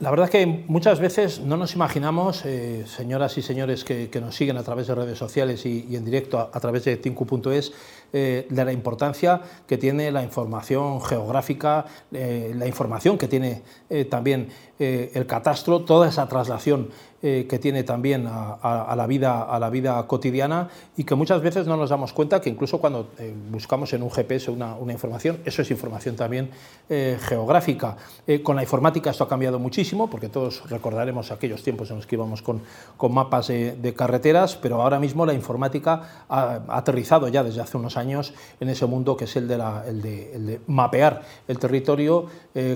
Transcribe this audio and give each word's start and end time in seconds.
La 0.00 0.08
verdad 0.08 0.24
es 0.24 0.30
que 0.30 0.46
muchas 0.46 0.98
veces 0.98 1.40
no 1.40 1.58
nos 1.58 1.74
imaginamos, 1.74 2.46
eh, 2.46 2.86
señoras 2.86 3.36
y 3.36 3.42
señores 3.42 3.84
que, 3.84 4.08
nos 4.18 4.34
siguen 4.34 4.56
a 4.56 4.62
través 4.62 4.86
de 4.86 4.94
redes 4.94 5.18
sociales 5.18 5.66
y, 5.66 5.94
en 5.94 6.06
directo 6.06 6.38
a, 6.38 6.58
través 6.58 6.86
de 6.86 6.96
tinku.es, 6.96 7.72
eh, 8.12 8.46
de 8.48 8.64
la 8.64 8.72
importancia 8.72 9.40
que 9.66 9.78
tiene 9.78 10.10
la 10.10 10.22
información 10.22 11.00
geográfica, 11.00 11.84
eh, 12.12 12.52
la 12.56 12.66
información 12.66 13.16
que 13.16 13.28
tiene 13.28 13.62
también 14.08 14.48
el 14.78 15.26
catastro, 15.26 15.80
toda 15.80 16.08
esa 16.08 16.26
traslación 16.26 16.88
eh, 17.22 17.46
que 17.46 17.58
tiene 17.58 17.82
también 17.82 18.26
a, 18.26 18.94
la 18.96 19.06
vida, 19.06 19.42
a 19.42 19.58
la 19.58 19.68
vida 19.68 20.02
cotidiana 20.06 20.70
y 20.96 21.04
que 21.04 21.14
muchas 21.14 21.42
veces 21.42 21.66
no 21.66 21.76
nos 21.76 21.90
damos 21.90 22.14
cuenta 22.14 22.40
que 22.40 22.48
incluso 22.48 22.78
cuando 22.78 23.10
eh, 23.18 23.34
buscamos 23.50 23.92
en 23.92 24.02
un 24.02 24.10
GPS 24.10 24.50
una, 24.50 24.74
información, 24.90 25.38
eso 25.44 25.60
es 25.60 25.70
información 25.70 26.16
también 26.16 26.48
eh, 26.88 27.18
geográfica. 27.20 27.98
con 28.42 28.56
la 28.56 28.62
informática 28.62 29.10
esto 29.10 29.24
ha 29.24 29.28
cambiado 29.28 29.58
muchísimo, 29.58 30.08
porque 30.08 30.30
todos 30.30 30.62
recordaremos 30.70 31.30
aquellos 31.30 31.62
tiempos 31.62 31.90
en 31.90 31.96
los 31.96 32.06
que 32.06 32.14
íbamos 32.14 32.40
con, 32.40 32.62
con 32.96 33.12
mapas 33.12 33.48
de, 33.48 33.94
carreteras, 33.94 34.56
pero 34.56 34.80
ahora 34.80 34.98
mismo 34.98 35.26
la 35.26 35.34
informática 35.34 36.24
ha, 36.26 36.62
aterrizado 36.68 37.28
ya 37.28 37.44
desde 37.44 37.60
hace 37.60 37.76
unos 37.76 37.98
años 37.98 37.99
en 38.02 38.68
ese 38.68 38.86
mundo 38.86 39.16
que 39.16 39.24
es 39.24 39.36
el 39.36 39.48
de, 39.48 40.60
mapear 40.66 41.22
el 41.48 41.58
territorio, 41.58 42.26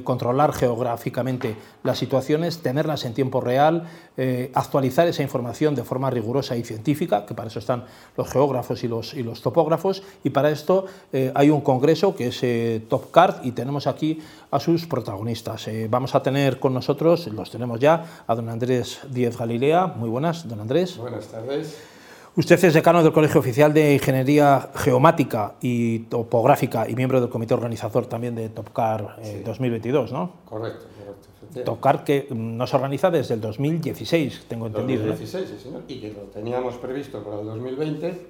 controlar 0.05 0.53
geográficamente 0.53 1.57
las 1.83 1.99
situaciones, 1.99 2.59
tenerlas 2.59 3.05
en 3.05 3.15
tiempo 3.15 3.41
real, 3.41 3.85
eh, 4.17 4.51
actualizar 4.55 5.09
esa 5.09 5.23
información 5.23 5.75
de 5.75 5.83
forma 5.83 6.09
rigurosa 6.09 6.57
y 6.57 6.63
científica, 6.63 7.27
que 7.27 7.35
para 7.35 7.49
eso 7.49 7.59
están 7.59 7.85
los 8.17 8.31
geógrafos 8.31 8.85
y 8.85 8.89
los, 8.89 9.43
topógrafos, 9.43 10.03
y 10.23 10.31
para 10.31 10.51
esto 10.51 10.87
eh, 11.13 11.33
hay 11.35 11.51
un 11.51 11.61
congreso 11.61 12.15
que 12.15 12.29
es 12.29 12.39
eh, 12.43 12.85
Topcard 12.89 13.45
y 13.45 13.53
tenemos 13.53 13.87
aquí 13.87 14.21
a 14.51 14.61
sus 14.61 14.87
protagonistas. 14.87 15.69
vamos 15.89 16.15
a 16.15 16.23
tener 16.23 16.61
con 16.61 16.73
nosotros, 16.73 17.27
los 17.27 17.51
tenemos 17.51 17.81
ya, 17.81 18.25
a 18.27 18.35
don 18.35 18.49
Andrés 18.49 19.01
Díez 19.11 19.37
Galilea. 19.37 19.87
Muy 19.87 20.09
buenas, 20.09 20.49
don 20.49 20.61
Andrés. 20.61 20.97
Buenas 20.97 21.27
tardes. 21.27 21.94
Usted 22.37 22.65
es 22.65 22.75
decano 22.75 23.01
del 23.03 23.13
Colegio 23.13 23.39
Oficial 23.39 23.73
de 23.73 23.95
Ingeniería 23.95 24.71
Geomática 24.75 25.55
y 25.61 26.01
Topográfica 26.01 26.89
y 26.89 26.97
miembro 26.97 27.21
del 27.21 27.31
comité 27.31 27.55
organizador 27.55 28.07
también 28.07 28.35
de 28.35 28.49
Topcar 28.49 29.21
2022, 29.45 30.11
¿no? 30.11 30.33
Correcto. 30.45 30.87
Tocar 31.65 32.03
que 32.03 32.27
no 32.31 32.67
se 32.67 32.75
organiza 32.75 33.13
desde 33.13 33.35
el 33.35 33.41
2016, 33.41 34.47
tengo 34.49 34.67
entendido. 34.67 35.07
2016, 35.07 35.49
sí, 35.49 35.63
señor. 35.63 35.83
Y 35.87 36.01
que 36.01 36.09
lo 36.09 36.23
teníamos 36.23 36.75
previsto 36.75 37.23
para 37.23 37.39
el 37.39 37.47
2020 37.47 38.27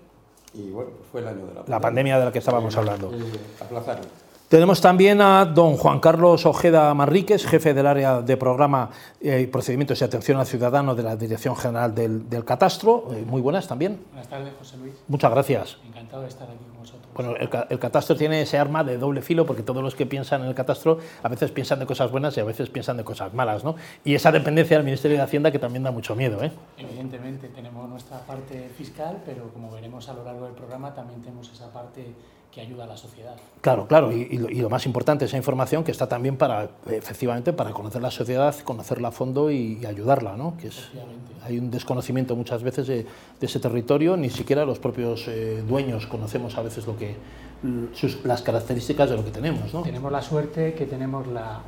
y 0.52 0.70
bueno, 0.70 0.90
pues 0.90 1.08
fue 1.10 1.20
el 1.22 1.28
año 1.28 1.46
de 1.46 1.54
la 1.54 1.54
pandemia. 1.54 1.70
La 1.70 1.80
pandemia 1.80 2.18
de 2.18 2.24
la 2.26 2.32
que 2.32 2.38
estábamos 2.40 2.76
hablando. 2.76 3.10
aplazaron. 3.58 4.04
Tenemos 4.48 4.82
también 4.82 5.22
a 5.22 5.46
don 5.46 5.76
Juan 5.78 6.00
Carlos 6.00 6.44
Ojeda 6.44 6.92
Marríquez, 6.92 7.46
jefe 7.46 7.72
del 7.72 7.86
área 7.86 8.20
de 8.20 8.36
programa 8.36 8.90
eh, 9.20 9.40
y 9.40 9.46
procedimientos 9.46 10.00
y 10.00 10.04
atención 10.04 10.38
al 10.38 10.46
ciudadano 10.46 10.94
de 10.94 11.02
la 11.02 11.16
Dirección 11.16 11.56
General 11.56 11.94
del, 11.94 12.44
Catastro. 12.44 13.08
Eh, 13.12 13.24
muy 13.26 13.40
buenas 13.40 13.66
también. 13.66 14.00
Buenas 14.10 14.28
tardes, 14.28 14.52
José 14.58 14.76
Luis. 14.76 14.92
Muchas 15.08 15.30
gracias. 15.30 15.78
Encantado 15.86 16.22
de 16.22 16.28
estar 16.28 16.46
aquí 16.46 16.62
con 16.70 16.78
vosotros. 16.78 17.08
Bueno, 17.14 17.34
el, 17.36 17.78
catastro 17.78 18.16
tiene 18.16 18.42
ese 18.42 18.58
arma 18.58 18.84
de 18.84 18.98
doble 18.98 19.22
filo 19.22 19.46
porque 19.46 19.62
todos 19.62 19.82
los 19.82 19.94
que 19.94 20.04
piensan 20.04 20.42
en 20.42 20.48
el 20.48 20.54
catastro 20.54 20.98
a 21.22 21.28
veces 21.28 21.50
piensan 21.50 21.78
de 21.78 21.86
cosas 21.86 22.10
buenas 22.10 22.36
y 22.36 22.40
a 22.40 22.44
veces 22.44 22.68
piensan 22.68 22.98
de 22.98 23.04
cosas 23.04 23.32
malas, 23.32 23.64
¿no? 23.64 23.76
Y 24.04 24.14
esa 24.14 24.30
dependencia 24.30 24.76
del 24.76 24.84
Ministerio 24.84 25.16
de 25.16 25.22
Hacienda 25.22 25.50
que 25.50 25.58
también 25.58 25.84
da 25.84 25.90
mucho 25.90 26.14
miedo, 26.14 26.42
¿eh? 26.44 26.52
Evidentemente 26.76 27.48
tenemos 27.48 27.88
nuestra 27.88 28.18
parte 28.20 28.68
fiscal, 28.76 29.22
pero 29.24 29.48
como 29.54 29.70
veremos 29.70 30.08
a 30.08 30.12
lo 30.12 30.22
largo 30.22 30.44
del 30.44 30.54
programa 30.54 30.92
también 30.92 31.22
tenemos 31.22 31.50
esa 31.50 31.72
parte 31.72 32.12
que 32.54 32.60
ayuda 32.60 32.84
a 32.84 32.86
la 32.86 32.96
sociedad. 32.96 33.34
Claro, 33.60 33.88
claro, 33.88 34.12
y, 34.12 34.38
lo, 34.38 34.70
más 34.70 34.86
importante, 34.86 35.24
esa 35.24 35.36
información 35.36 35.82
que 35.82 35.90
está 35.90 36.08
también 36.08 36.36
para, 36.36 36.68
efectivamente, 36.86 37.52
para 37.52 37.72
conocer 37.72 38.00
la 38.00 38.12
sociedad, 38.12 38.54
conocerla 38.60 39.08
a 39.08 39.10
fondo 39.10 39.50
y, 39.50 39.84
ayudarla, 39.84 40.36
¿no? 40.36 40.56
Que 40.58 40.68
es, 40.68 40.90
hay 41.44 41.58
un 41.58 41.70
desconocimiento 41.70 42.36
muchas 42.36 42.62
veces 42.62 42.86
de, 42.86 43.06
ese 43.40 43.58
territorio, 43.58 44.16
ni 44.16 44.30
siquiera 44.30 44.64
los 44.64 44.78
propios 44.78 45.26
eh, 45.26 45.62
dueños 45.66 46.06
conocemos 46.06 46.56
a 46.56 46.62
veces 46.62 46.86
lo 46.86 46.96
que, 46.96 47.16
las 48.24 48.42
características 48.42 49.10
de 49.10 49.16
lo 49.16 49.24
que 49.24 49.30
tenemos, 49.32 49.74
¿no? 49.74 49.82
Tenemos 49.82 50.12
la 50.12 50.22
suerte 50.22 50.74
que 50.74 50.86
tenemos 50.86 51.26
la, 51.26 51.60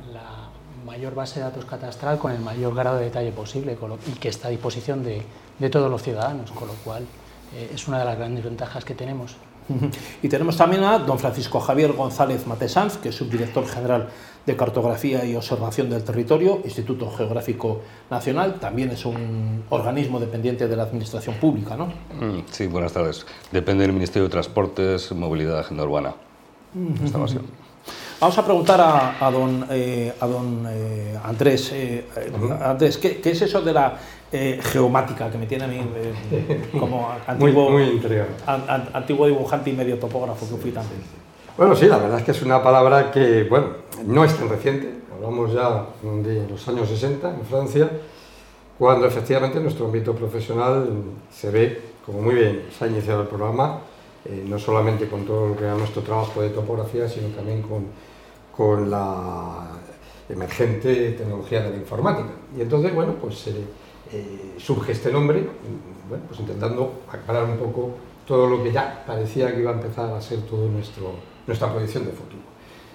mayor 0.85 1.13
base 1.13 1.41
de 1.41 1.45
datos 1.45 1.65
catastral 1.65 2.17
con 2.17 2.31
el 2.31 2.39
mayor 2.39 2.73
grado 2.73 2.97
de 2.97 3.05
detalle 3.05 3.33
posible 3.33 3.77
y 4.07 4.11
que 4.19 4.29
está 4.29 4.47
a 4.47 4.51
disposición 4.51 5.03
de, 5.03 5.21
de 5.59 5.69
todos 5.69 5.91
los 5.91 6.01
ciudadanos, 6.01 6.49
con 6.51 6.69
lo 6.69 6.75
cual 6.75 7.03
eh, 7.53 7.71
es 7.73 7.89
una 7.89 7.99
de 7.99 8.05
las 8.05 8.17
grandes 8.17 8.45
ventajas 8.45 8.85
que 8.85 8.95
tenemos. 8.95 9.35
Y 10.21 10.29
tenemos 10.29 10.57
también 10.57 10.83
a 10.83 10.99
don 10.99 11.19
Francisco 11.19 11.59
Javier 11.59 11.93
González 11.93 12.47
Matesanz, 12.47 12.97
que 12.97 13.09
es 13.09 13.15
subdirector 13.15 13.67
general 13.67 14.09
de 14.45 14.55
Cartografía 14.55 15.25
y 15.25 15.35
Observación 15.35 15.89
del 15.89 16.03
Territorio, 16.03 16.61
Instituto 16.63 17.11
Geográfico 17.11 17.81
Nacional, 18.09 18.59
también 18.61 18.91
es 18.91 19.05
un 19.05 19.65
organismo 19.69 20.21
dependiente 20.21 20.69
de 20.69 20.75
la 20.75 20.83
Administración 20.83 21.35
Pública, 21.35 21.75
¿no? 21.75 21.87
Mm, 21.87 22.43
sí, 22.49 22.67
buenas 22.67 22.93
tardes. 22.93 23.25
Depende 23.51 23.83
del 23.83 23.91
Ministerio 23.91 24.23
de 24.23 24.31
Transportes, 24.31 25.11
Movilidad 25.11 25.57
y 25.57 25.59
Agenda 25.59 25.83
Urbana. 25.83 26.15
Vamos 28.19 28.35
a 28.35 28.43
preguntar 28.43 28.81
a, 28.81 29.29
don, 29.29 29.67
eh, 29.69 30.11
a 30.19 30.25
don 30.25 30.65
eh, 30.67 31.15
Andrés, 31.23 31.71
eh, 31.71 32.03
Andrés 32.63 32.97
¿qué, 32.97 33.21
¿qué, 33.21 33.29
es 33.29 33.43
eso 33.43 33.61
de 33.61 33.71
la 33.71 33.95
eh, 34.31 34.59
geomática 34.59 35.29
que 35.29 35.37
me 35.37 35.45
tiene 35.45 35.65
a 35.65 35.67
mí 35.67 35.79
como 36.79 37.11
antiguo, 37.27 37.69
muy, 37.69 38.01
antiguo 38.93 39.27
dibujante 39.27 39.69
y 39.69 39.73
medio 39.73 39.99
topógrafo 39.99 40.49
que 40.49 40.59
fui 40.59 40.71
también. 40.71 40.99
Bueno, 41.55 41.75
sí, 41.75 41.85
la 41.85 41.97
verdad 41.97 42.19
es 42.19 42.25
que 42.25 42.31
es 42.31 42.41
una 42.41 42.63
palabra 42.63 43.11
que, 43.11 43.43
bueno, 43.43 43.67
no 44.05 44.25
es 44.25 44.35
tan 44.35 44.49
reciente, 44.49 44.91
hablamos 45.15 45.53
ya 45.53 45.85
de 46.01 46.47
los 46.49 46.67
años 46.67 46.89
60 46.89 47.29
en 47.29 47.45
Francia, 47.45 47.89
cuando 48.79 49.05
efectivamente 49.05 49.59
nuestro 49.59 49.85
ámbito 49.85 50.15
profesional 50.15 50.89
se 51.31 51.51
ve, 51.51 51.81
como 52.03 52.23
muy 52.23 52.33
bien 52.33 52.63
se 52.75 52.85
ha 52.85 52.87
iniciado 52.87 53.21
el 53.21 53.27
programa, 53.27 53.81
eh, 54.25 54.43
no 54.45 54.59
solamente 54.59 55.07
con 55.07 55.23
todo 55.23 55.49
lo 55.49 55.55
que 55.55 55.63
era 55.63 55.75
nuestro 55.75 56.01
trabajo 56.01 56.41
de 56.41 56.49
topografía, 56.49 57.07
sino 57.07 57.29
también 57.29 57.61
con, 57.61 57.85
con 58.57 58.89
la 58.89 59.67
emergente 60.27 61.11
tecnología 61.11 61.61
de 61.61 61.69
la 61.69 61.77
informática. 61.77 62.29
Y 62.57 62.61
entonces, 62.61 62.93
bueno, 62.93 63.13
pues 63.21 63.47
eh, 63.47 64.55
surge 64.57 64.93
este 64.93 65.11
nombre, 65.11 65.47
bueno, 66.09 66.23
pues 66.27 66.39
intentando 66.39 67.01
aclarar 67.07 67.45
un 67.45 67.57
poco 67.57 67.91
todo 68.25 68.49
lo 68.49 68.63
que 68.63 68.71
ya 68.71 69.03
parecía 69.05 69.53
que 69.53 69.61
iba 69.61 69.71
a 69.71 69.75
empezar 69.75 70.11
a 70.11 70.19
ser 70.19 70.41
todo 70.41 70.67
nuestro, 70.67 71.11
nuestra 71.45 71.71
proyección 71.71 72.05
de 72.05 72.11
futuro. 72.11 72.41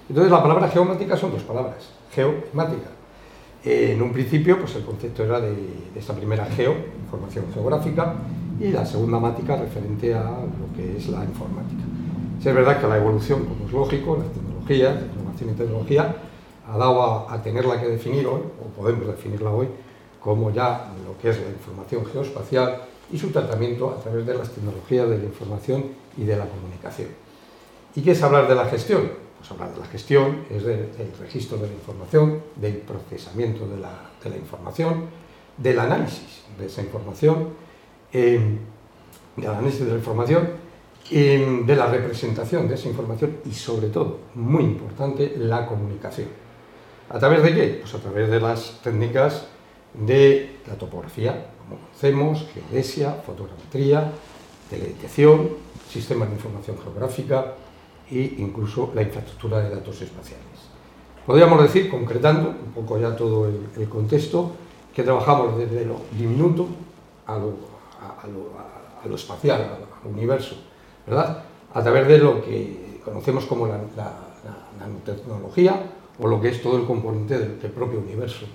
Entonces 0.09 0.31
la 0.31 0.43
palabra 0.43 0.69
geomática 0.69 1.17
son 1.17 1.31
dos 1.31 1.43
palabras, 1.43 1.91
geomática. 2.13 2.91
Eh, 3.65 3.93
en 3.95 4.03
un 4.03 4.13
principio 4.13 4.59
pues 4.59 4.75
el 4.75 4.85
concepto 4.85 5.25
era 5.25 5.41
de, 5.41 5.55
esta 5.95 6.13
primera 6.13 6.45
geo, 6.47 6.75
información 7.05 7.47
geográfica, 7.55 8.17
y 8.61 8.69
la 8.69 8.85
segunda 8.85 9.19
mática 9.19 9.57
referente 9.57 10.15
a 10.15 10.25
lo 10.25 10.77
que 10.77 10.97
es 10.97 11.09
la 11.09 11.25
informática. 11.25 11.83
Si 12.41 12.49
es 12.49 12.55
verdad 12.55 12.81
que 12.81 12.87
la 12.87 12.97
evolución, 12.97 13.45
como 13.47 13.67
es 13.67 13.73
lógico, 13.73 14.19
la 14.19 14.25
tecnología, 14.25 15.09
la 15.47 15.53
y 15.53 15.55
tecnología, 15.55 16.17
ha 16.69 16.79
dado 16.79 17.03
a, 17.03 17.35
a 17.35 17.43
tenerla 17.43 17.81
que 17.81 17.89
definir 17.89 18.27
hoy, 18.27 18.41
o 18.61 18.81
podemos 18.81 19.07
definirla 19.07 19.51
hoy, 19.51 19.69
como 20.21 20.51
ya 20.51 20.93
lo 21.05 21.21
que 21.21 21.31
es 21.31 21.41
la 21.41 21.49
información 21.49 22.07
geoespacial 22.07 22.83
y 23.13 23.19
su 23.19 23.31
tratamiento 23.31 23.91
a 23.91 24.01
través 24.01 24.25
de 24.27 24.35
las 24.35 24.51
tecnologías 24.51 25.09
de 25.09 25.19
la 25.19 25.25
información 25.25 25.85
y 26.17 26.25
de 26.25 26.37
la 26.37 26.47
comunicación. 26.47 27.09
¿Y 27.95 28.03
qué 28.03 28.13
es 28.13 28.23
hablar 28.23 28.49
de 28.49 28.55
la 28.55 28.67
gestión? 28.67 29.11
Pues 29.39 29.51
hablar 29.51 29.75
de 29.75 29.81
la 29.81 29.87
gestión 29.87 30.45
es 30.51 30.65
del, 30.65 30.89
registro 31.21 31.59
de 31.59 31.67
la 31.67 31.75
información, 31.75 32.41
del 32.57 32.77
procesamiento 32.77 33.67
de 33.67 33.79
la, 33.79 34.37
información, 34.37 35.07
del 35.59 35.79
análisis 35.79 36.43
de 36.59 36.67
esa 36.67 36.81
información, 36.81 37.49
em, 38.13 38.59
del 39.37 39.51
análisis 39.51 39.81
de 39.81 39.91
la 39.91 39.99
información, 39.99 40.49
em, 41.13 41.67
de 41.67 41.77
la 41.77 41.87
representación 41.87 42.69
de 42.69 42.75
esa 42.75 42.89
información 42.89 43.39
y 43.45 43.53
sobre 43.53 43.89
todo, 43.89 44.19
muy 44.35 44.65
importante, 44.65 45.35
la 45.37 45.67
comunicación. 45.67 46.29
¿A 47.11 47.19
través 47.19 47.43
de 47.43 47.55
qué? 47.55 47.79
Pues 47.81 47.95
a 47.95 47.99
través 47.99 48.31
de 48.31 48.41
las 48.41 48.81
técnicas 48.83 49.47
de 49.95 50.57
la 50.67 50.75
topografía, 50.75 51.49
como 51.59 51.81
conocemos, 51.81 52.49
geodesia, 52.55 53.13
fotogrametría, 53.27 54.11
teledetección, 54.71 55.51
sistemas 55.89 56.29
de 56.29 56.37
información 56.37 56.77
geográfica 56.83 57.55
e 58.11 58.37
incluso 58.39 58.93
la 58.95 59.03
infraestructura 59.03 59.61
de 59.61 59.71
datos 59.71 60.01
espaciales. 60.01 60.73
Podríamos 61.27 61.63
decir, 61.63 61.89
concretando 61.91 62.49
un 62.51 62.73
poco 62.73 62.99
ya 62.99 63.15
todo 63.15 63.47
el, 63.47 63.89
contexto, 63.89 64.53
que 64.95 65.03
trabajamos 65.03 65.57
desde 65.59 65.85
lo 65.85 66.01
diminuto 66.19 66.67
a 67.27 67.37
lo, 67.37 67.55
a, 68.01 69.07
lo, 69.07 69.15
espacial, 69.15 69.61
al 70.03 70.11
universo, 70.11 70.57
A 71.09 71.83
través 71.83 72.07
de 72.09 72.19
lo 72.19 72.43
que 72.45 73.01
conocemos 73.05 73.47
como 73.47 73.67
la, 73.67 73.79
nanotecnología 74.79 75.81
o 76.19 76.27
lo 76.27 76.41
que 76.41 76.49
es 76.49 76.63
todo 76.63 76.77
el 76.77 76.85
componente 76.85 77.39
del 77.39 77.71
propio 77.71 78.01
universo 78.01 78.47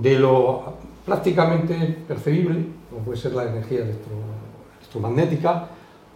de 0.00 0.18
lo 0.18 0.74
prácticamente 1.04 1.96
percebible, 2.06 2.66
como 2.90 3.04
puede 3.04 3.18
ser 3.18 3.32
la 3.32 3.44
energía 3.44 3.80
electromagnética, 3.80 5.68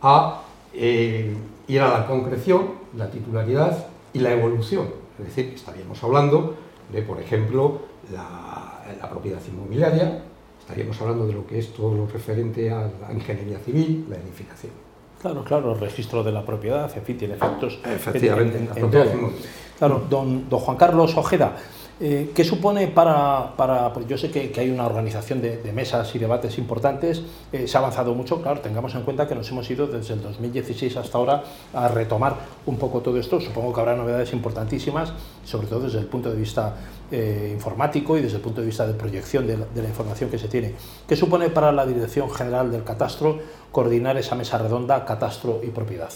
a 0.02 0.42
eh, 0.74 1.34
ir 1.68 1.80
a 1.80 2.00
la 2.00 2.06
concreción, 2.06 2.72
la 2.96 3.10
titularidad 3.10 3.86
y 4.12 4.18
la 4.18 4.32
evolución. 4.32 4.88
Es 5.18 5.26
decir, 5.26 5.52
estaríamos 5.54 6.02
hablando 6.02 6.56
de, 6.92 7.02
por 7.02 7.20
ejemplo, 7.20 7.82
la, 8.12 8.66
propiedad 9.08 9.40
inmobiliaria, 9.46 10.22
estaríamos 10.58 11.00
hablando 11.00 11.26
de 11.26 11.34
lo 11.34 11.46
que 11.46 11.58
es 11.58 11.72
todo 11.72 11.94
lo 11.94 12.06
referente 12.06 12.70
a 12.70 12.90
la 13.00 13.12
ingeniería 13.12 13.58
civil, 13.58 14.06
la 14.08 14.16
edificación. 14.16 14.72
Claro, 15.20 15.44
claro, 15.44 15.74
el 15.74 15.80
registro 15.80 16.22
de 16.22 16.32
la 16.32 16.42
propiedad, 16.42 16.90
en 16.96 17.02
fin, 17.02 17.18
tiene 17.18 17.34
efectos. 17.34 17.78
Efectivamente, 17.84 18.56
en, 18.58 18.70
en, 18.76 18.94
en 18.94 19.32
Claro, 19.78 20.02
don, 20.08 20.48
don 20.48 20.60
Juan 20.60 20.76
Carlos 20.76 21.16
Ojeda, 21.16 21.56
eh, 22.00 22.30
¿Qué 22.34 22.44
supone 22.44 22.88
para, 22.88 23.52
pues 23.92 24.06
yo 24.08 24.16
sé 24.16 24.30
que, 24.30 24.52
hay 24.58 24.70
una 24.70 24.86
organización 24.86 25.42
de, 25.42 25.58
de, 25.58 25.72
mesas 25.72 26.14
y 26.14 26.18
debates 26.18 26.56
importantes, 26.56 27.22
eh, 27.52 27.68
se 27.68 27.76
ha 27.76 27.80
avanzado 27.80 28.14
mucho, 28.14 28.40
claro, 28.40 28.60
tengamos 28.60 28.94
en 28.94 29.02
cuenta 29.02 29.28
que 29.28 29.34
nos 29.34 29.50
hemos 29.50 29.70
ido 29.70 29.86
desde 29.86 30.14
el 30.14 30.22
2016 30.22 30.96
hasta 30.96 31.18
ahora 31.18 31.44
a 31.74 31.88
retomar 31.88 32.36
un 32.64 32.78
poco 32.78 33.00
todo 33.00 33.18
esto, 33.18 33.38
supongo 33.38 33.74
que 33.74 33.80
habrá 33.80 33.96
novedades 33.96 34.32
importantísimas, 34.32 35.12
sobre 35.44 35.66
todo 35.66 35.80
desde 35.80 35.98
el 35.98 36.06
punto 36.06 36.30
de 36.30 36.36
vista 36.36 36.74
eh, 37.12 37.50
informático 37.52 38.16
y 38.16 38.22
desde 38.22 38.36
el 38.36 38.42
punto 38.42 38.62
de 38.62 38.68
vista 38.68 38.86
de 38.86 38.94
proyección 38.94 39.46
de 39.46 39.58
la, 39.58 39.66
de 39.66 39.82
la 39.82 39.88
información 39.88 40.30
que 40.30 40.38
se 40.38 40.48
tiene. 40.48 40.74
¿Qué 41.06 41.16
supone 41.16 41.50
para 41.50 41.70
la 41.70 41.84
Dirección 41.84 42.30
General 42.30 42.72
del 42.72 42.82
Catastro 42.82 43.38
coordinar 43.70 44.16
esa 44.16 44.34
mesa 44.34 44.56
redonda 44.56 45.04
catastro 45.04 45.60
y 45.62 45.68
propiedad? 45.68 46.10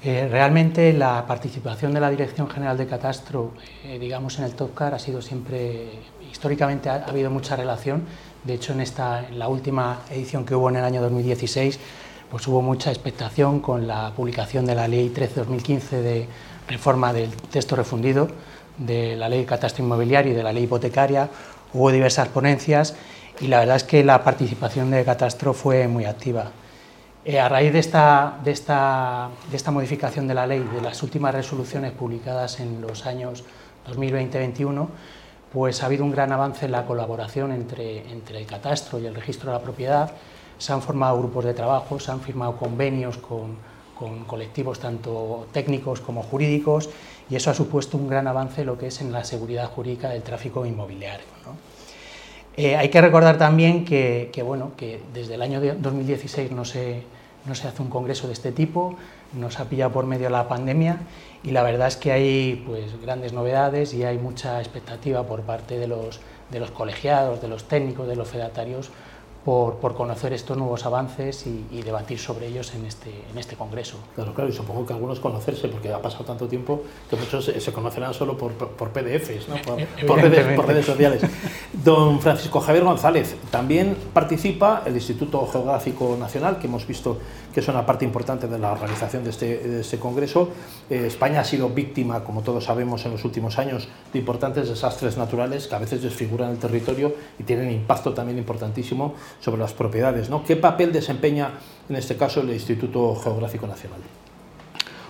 Eh, 0.00 0.28
realmente 0.30 0.92
la 0.92 1.26
participación 1.26 1.92
de 1.92 1.98
la 1.98 2.08
Dirección 2.08 2.48
General 2.48 2.78
de 2.78 2.86
Catastro, 2.86 3.50
eh, 3.84 3.98
digamos, 3.98 4.38
en 4.38 4.44
el 4.44 4.54
TOPCAR 4.54 4.94
ha 4.94 4.98
sido 4.98 5.20
siempre, 5.20 5.88
históricamente 6.30 6.88
ha, 6.88 7.04
ha, 7.04 7.08
habido 7.08 7.30
mucha 7.30 7.56
relación. 7.56 8.04
De 8.44 8.54
hecho, 8.54 8.72
en, 8.72 8.80
esta, 8.80 9.26
en 9.26 9.40
la 9.40 9.48
última 9.48 10.02
edición 10.10 10.44
que 10.44 10.54
hubo 10.54 10.68
en 10.68 10.76
el 10.76 10.84
año 10.84 11.02
2016, 11.02 11.80
pues 12.30 12.46
hubo 12.46 12.62
mucha 12.62 12.90
expectación 12.90 13.58
con 13.58 13.88
la 13.88 14.12
publicación 14.14 14.66
de 14.66 14.76
la 14.76 14.86
Ley 14.86 15.12
13-2015 15.12 15.90
de 16.00 16.28
reforma 16.68 17.12
del 17.12 17.30
texto 17.30 17.74
refundido, 17.74 18.28
de 18.76 19.16
la 19.16 19.28
Ley 19.28 19.40
de 19.40 19.46
Catastro 19.46 19.82
Inmobiliario 19.82 20.32
y 20.32 20.36
de 20.36 20.44
la 20.44 20.52
Ley 20.52 20.64
Hipotecaria. 20.64 21.28
Hubo 21.72 21.90
diversas 21.90 22.28
ponencias 22.28 22.94
y 23.40 23.48
la 23.48 23.60
verdad 23.60 23.76
es 23.76 23.84
que 23.84 24.04
la 24.04 24.22
participación 24.22 24.92
de 24.92 25.04
Catastro 25.04 25.54
fue 25.54 25.88
muy 25.88 26.04
activa. 26.04 26.52
Eh, 27.28 27.38
a 27.38 27.46
raíz 27.46 27.74
de 27.74 27.78
esta, 27.78 29.30
modificación 29.70 30.26
de 30.26 30.32
la 30.32 30.46
ley, 30.46 30.60
de 30.60 30.80
las 30.80 31.02
últimas 31.02 31.34
resoluciones 31.34 31.92
publicadas 31.92 32.58
en 32.58 32.80
los 32.80 33.04
años 33.04 33.44
2020-2021, 33.86 34.88
pues 35.52 35.82
ha 35.82 35.86
habido 35.86 36.06
un 36.06 36.10
gran 36.10 36.32
avance 36.32 36.64
en 36.64 36.72
la 36.72 36.86
colaboración 36.86 37.52
entre, 37.52 38.10
el 38.10 38.46
catastro 38.46 38.98
y 38.98 39.04
el 39.04 39.14
registro 39.14 39.50
de 39.50 39.58
la 39.58 39.62
propiedad. 39.62 40.10
Se 40.56 40.72
han 40.72 40.80
formado 40.80 41.18
grupos 41.18 41.44
de 41.44 41.52
trabajo, 41.52 42.00
se 42.00 42.10
han 42.10 42.22
firmado 42.22 42.56
convenios 42.56 43.18
con, 43.18 43.58
colectivos 44.26 44.78
tanto 44.78 45.48
técnicos 45.52 46.00
como 46.00 46.22
jurídicos 46.22 46.88
y 47.28 47.36
eso 47.36 47.50
ha 47.50 47.54
supuesto 47.54 47.98
un 47.98 48.08
gran 48.08 48.26
avance 48.26 48.64
lo 48.64 48.78
que 48.78 48.86
es 48.86 49.02
en 49.02 49.12
la 49.12 49.24
seguridad 49.24 49.68
jurídica 49.68 50.08
del 50.08 50.22
tráfico 50.22 50.64
inmobiliario. 50.64 51.26
Eh, 52.56 52.74
hay 52.74 52.88
que 52.88 53.02
recordar 53.02 53.36
también 53.36 53.84
que 53.84 54.30
desde 55.12 55.34
el 55.34 55.42
año 55.42 55.60
2016 55.60 56.52
no 56.52 56.64
se, 56.64 57.02
no 57.44 57.54
se 57.54 57.68
hace 57.68 57.82
un 57.82 57.88
congreso 57.88 58.26
de 58.26 58.32
este 58.32 58.52
tipo, 58.52 58.96
nos 59.34 59.60
ha 59.60 59.64
pillado 59.66 59.92
por 59.92 60.06
medio 60.06 60.24
de 60.24 60.30
la 60.30 60.48
pandemia 60.48 60.98
y 61.42 61.50
la 61.50 61.62
verdad 61.62 61.88
es 61.88 61.96
que 61.96 62.12
hay 62.12 62.62
pues, 62.66 63.00
grandes 63.00 63.32
novedades 63.32 63.94
y 63.94 64.04
hay 64.04 64.18
mucha 64.18 64.58
expectativa 64.60 65.22
por 65.24 65.42
parte 65.42 65.78
de 65.78 65.86
los, 65.86 66.20
de 66.50 66.60
los 66.60 66.70
colegiados, 66.70 67.40
de 67.40 67.48
los 67.48 67.64
técnicos, 67.68 68.08
de 68.08 68.16
los 68.16 68.28
fedatarios 68.28 68.90
por, 69.44 69.76
por, 69.76 69.94
conocer 69.94 70.32
estos 70.32 70.56
nuevos 70.56 70.84
avances 70.84 71.46
y, 71.46 71.66
y, 71.70 71.82
debatir 71.82 72.18
sobre 72.18 72.48
ellos 72.48 72.74
en 72.74 72.84
este, 72.84 73.10
en 73.30 73.38
este 73.38 73.56
congreso. 73.56 73.96
Claro, 74.14 74.34
claro, 74.34 74.50
y 74.50 74.52
supongo 74.52 74.84
que 74.84 74.92
algunos 74.92 75.20
conocerse, 75.20 75.68
porque 75.68 75.92
ha 75.92 76.02
pasado 76.02 76.24
tanto 76.24 76.46
tiempo 76.46 76.82
que 77.08 77.16
muchos 77.16 77.44
se, 77.46 77.72
conocerán 77.72 78.12
solo 78.12 78.36
por, 78.36 78.52
por 78.52 78.90
PDFs, 78.90 79.48
¿no? 79.48 79.56
por, 79.62 79.86
por, 80.06 80.20
redes, 80.20 80.56
por, 80.56 80.66
redes, 80.66 80.86
sociales. 80.86 81.22
Don 81.72 82.20
Francisco 82.20 82.60
Javier 82.60 82.84
González, 82.84 83.36
también 83.50 83.96
participa 84.12 84.82
el 84.84 84.94
Instituto 84.94 85.46
Geográfico 85.46 86.16
Nacional, 86.18 86.58
que 86.58 86.66
hemos 86.66 86.86
visto 86.86 87.18
que 87.58 87.62
es 87.62 87.68
una 87.68 87.84
parte 87.84 88.04
importante 88.04 88.46
de 88.46 88.56
la 88.56 88.70
organización 88.70 89.24
de 89.24 89.30
este, 89.30 89.58
de 89.58 89.80
este 89.80 89.98
congreso. 89.98 90.50
Eh, 90.88 91.06
España 91.08 91.40
ha 91.40 91.44
sido 91.44 91.68
víctima, 91.68 92.22
como 92.22 92.42
todos 92.42 92.62
sabemos, 92.62 93.04
en 93.04 93.10
los 93.10 93.24
últimos 93.24 93.58
años 93.58 93.88
de 94.12 94.20
importantes 94.20 94.68
desastres 94.68 95.16
naturales 95.16 95.66
que 95.66 95.74
a 95.74 95.80
veces 95.80 96.00
desfiguran 96.00 96.52
el 96.52 96.58
territorio 96.58 97.12
y 97.36 97.42
tienen 97.42 97.72
impacto 97.72 98.14
también 98.14 98.38
importantísimo 98.38 99.16
sobre 99.40 99.60
las 99.60 99.72
propiedades. 99.72 100.30
¿no? 100.30 100.44
¿Qué 100.44 100.54
papel 100.54 100.92
desempeña 100.92 101.50
en 101.88 101.96
este 101.96 102.16
caso 102.16 102.42
el 102.42 102.50
Instituto 102.50 103.16
Geográfico 103.16 103.66
Nacional? 103.66 103.98